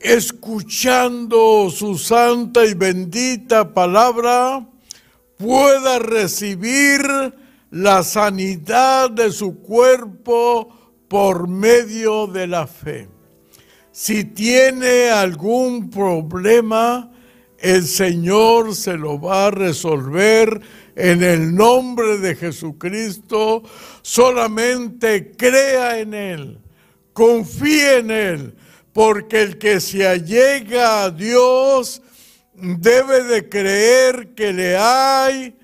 escuchando 0.00 1.70
su 1.70 1.96
santa 1.96 2.66
y 2.66 2.74
bendita 2.74 3.72
palabra, 3.72 4.68
pueda 5.38 5.98
recibir 5.98 7.00
la 7.70 8.02
sanidad 8.02 9.10
de 9.10 9.32
su 9.32 9.60
cuerpo 9.60 10.68
por 11.08 11.48
medio 11.48 12.26
de 12.26 12.46
la 12.46 12.66
fe. 12.66 13.08
Si 13.92 14.24
tiene 14.24 15.08
algún 15.08 15.88
problema, 15.88 17.10
el 17.64 17.86
Señor 17.86 18.74
se 18.74 18.98
lo 18.98 19.18
va 19.18 19.46
a 19.46 19.50
resolver 19.50 20.60
en 20.96 21.22
el 21.22 21.54
nombre 21.54 22.18
de 22.18 22.36
Jesucristo. 22.36 23.62
Solamente 24.02 25.32
crea 25.32 25.98
en 25.98 26.12
Él, 26.12 26.58
confíe 27.14 28.00
en 28.00 28.10
Él, 28.10 28.54
porque 28.92 29.40
el 29.40 29.56
que 29.56 29.80
se 29.80 30.06
allega 30.06 31.04
a 31.04 31.10
Dios 31.10 32.02
debe 32.52 33.24
de 33.24 33.48
creer 33.48 34.34
que 34.34 34.52
le 34.52 34.76
hay 34.76 35.56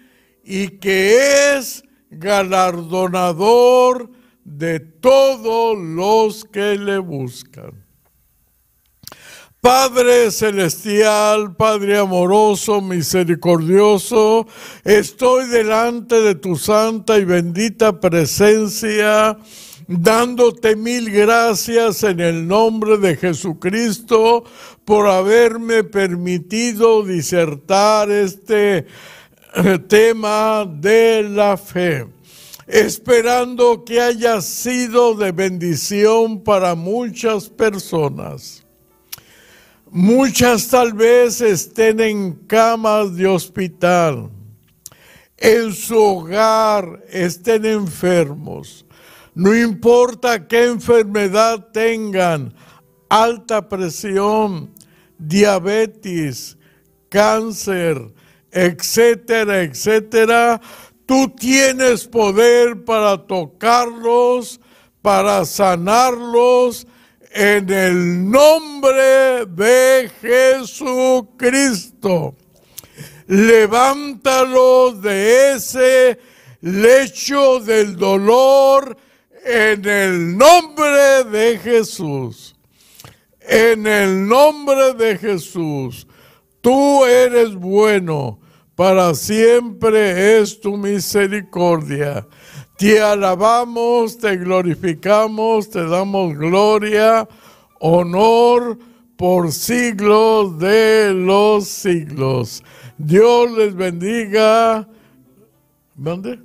y 0.43 0.69
que 0.79 1.59
es 1.59 1.85
galardonador 2.09 4.11
de 4.43 4.81
todos 4.81 5.77
los 5.79 6.47
que 6.47 6.79
le 6.79 6.97
buscan. 6.97 7.90
Padre 9.61 10.31
celestial, 10.31 11.55
Padre 11.55 11.99
amoroso, 11.99 12.81
misericordioso, 12.81 14.47
estoy 14.85 15.49
delante 15.49 16.23
de 16.23 16.35
tu 16.35 16.57
santa 16.57 17.19
y 17.19 17.27
bendita 17.27 18.01
presencia, 18.01 19.37
dándote 19.87 20.77
mil 20.77 21.11
gracias 21.11 22.03
en 22.05 22.21
el 22.21 22.49
nombre 22.49 22.97
de 22.97 23.17
Jesucristo 23.17 24.45
por 24.87 25.09
haberme 25.09 25.85
permitido 25.85 27.03
disertar 27.03 28.11
este 28.11 28.87
eh, 29.57 29.79
tema 29.87 30.65
de 30.65 31.23
la 31.23 31.59
fe, 31.59 32.07
esperando 32.67 33.85
que 33.85 34.01
haya 34.01 34.41
sido 34.41 35.15
de 35.15 35.33
bendición 35.33 36.43
para 36.43 36.75
muchas 36.75 37.51
personas. 37.51 38.60
Muchas 39.93 40.69
tal 40.69 40.93
vez 40.93 41.41
estén 41.41 41.99
en 41.99 42.33
camas 42.47 43.17
de 43.17 43.27
hospital, 43.27 44.31
en 45.37 45.73
su 45.73 45.99
hogar 45.99 47.03
estén 47.09 47.65
enfermos. 47.67 48.87
No 49.35 49.53
importa 49.53 50.47
qué 50.47 50.67
enfermedad 50.67 51.73
tengan, 51.73 52.55
alta 53.09 53.69
presión, 53.69 54.73
diabetes, 55.19 56.57
cáncer, 57.09 58.15
etcétera, 58.53 59.63
etcétera, 59.63 60.61
tú 61.05 61.31
tienes 61.31 62.07
poder 62.07 62.85
para 62.85 63.27
tocarlos, 63.27 64.61
para 65.03 65.45
sanarlos, 65.45 66.87
en 67.31 67.71
el 67.71 68.31
nombre 68.31 69.47
de 69.47 70.11
Jesucristo. 70.21 72.35
Levántalos 73.27 75.01
de 75.01 75.53
ese 75.53 76.19
lecho 76.61 77.61
del 77.61 77.97
dolor 77.97 78.97
en 79.45 79.85
el 79.85 80.37
nombre 80.37 81.25
de 81.25 81.59
Jesús. 81.59 82.57
En 83.41 83.87
el 83.87 84.27
nombre 84.27 84.95
de 84.95 85.17
Jesús. 85.17 86.07
Tú 86.61 87.05
eres 87.05 87.55
bueno, 87.55 88.41
para 88.75 89.15
siempre 89.15 90.41
es 90.41 90.61
tu 90.61 90.77
misericordia. 90.77 92.27
Te 92.81 92.99
alabamos, 92.99 94.17
te 94.17 94.39
glorificamos, 94.39 95.69
te 95.69 95.87
damos 95.87 96.35
gloria, 96.35 97.29
honor 97.79 98.79
por 99.19 99.53
siglos 99.53 100.59
de 100.59 101.13
los 101.13 101.69
siglos. 101.69 102.65
Dios 102.97 103.51
les 103.51 103.75
bendiga. 103.75 104.89
¿Dónde? 105.95 106.41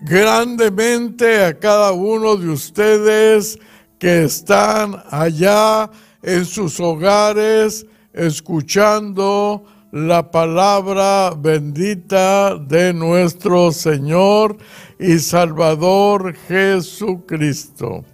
Grandemente 0.00 1.44
a 1.44 1.58
cada 1.58 1.92
uno 1.92 2.36
de 2.36 2.48
ustedes 2.48 3.58
que 3.98 4.22
están 4.24 4.96
allá 5.10 5.90
en 6.22 6.46
sus 6.46 6.80
hogares 6.80 7.84
escuchando 8.14 9.73
la 9.94 10.28
palabra 10.28 11.32
bendita 11.38 12.58
de 12.58 12.92
nuestro 12.92 13.70
Señor 13.70 14.56
y 14.98 15.20
Salvador 15.20 16.34
Jesucristo. 16.48 18.04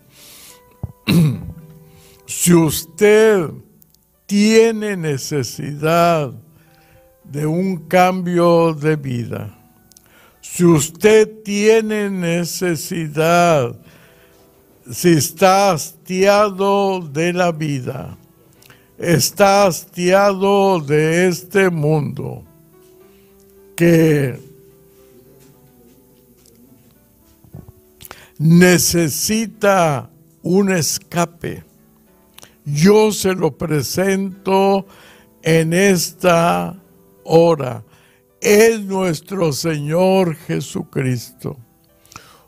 si 2.27 2.53
usted 2.53 3.49
tiene 4.27 4.95
necesidad 4.95 6.35
de 7.25 7.47
un 7.47 7.89
cambio 7.89 8.75
de 8.75 8.97
vida, 8.97 9.59
si 10.43 10.67
usted 10.67 11.43
tiene 11.43 12.11
necesidad, 12.11 13.75
si 14.91 15.13
está 15.13 15.73
hastiado 15.73 17.01
de 17.01 17.33
la 17.33 17.53
vida, 17.53 18.19
está 19.01 19.67
hastiado 19.67 20.79
de 20.79 21.27
este 21.27 21.71
mundo 21.71 22.45
que 23.75 24.39
necesita 28.39 30.11
un 30.43 30.71
escape. 30.71 31.65
Yo 32.67 33.11
se 33.11 33.35
lo 33.35 33.57
presento 33.57 34.87
en 35.43 35.73
esta 35.73 36.77
hora. 37.25 37.83
Es 38.39 38.81
nuestro 38.83 39.53
Señor 39.55 40.35
Jesucristo. 40.35 41.57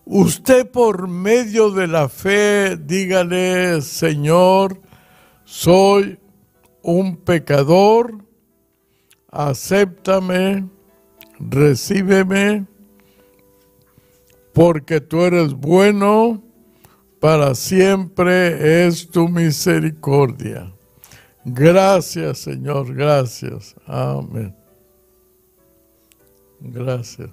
Usted 0.05 0.71
por 0.71 1.09
medio 1.09 1.71
de 1.71 1.87
la 1.87 2.11
fe, 2.11 2.77
dígale, 2.77 3.81
Señor, 3.81 4.81
soy 5.45 6.19
un 6.83 7.17
pecador, 7.17 8.19
acéptame, 9.31 10.69
recíbeme, 11.39 12.67
porque 14.53 15.01
tú 15.01 15.23
eres 15.23 15.55
bueno, 15.55 16.43
para 17.21 17.55
siempre 17.55 18.87
es 18.87 19.09
tu 19.09 19.29
misericordia. 19.29 20.73
Gracias, 21.45 22.39
Señor, 22.39 22.95
gracias. 22.95 23.75
Amén. 23.87 24.55
Gracias. 26.61 27.31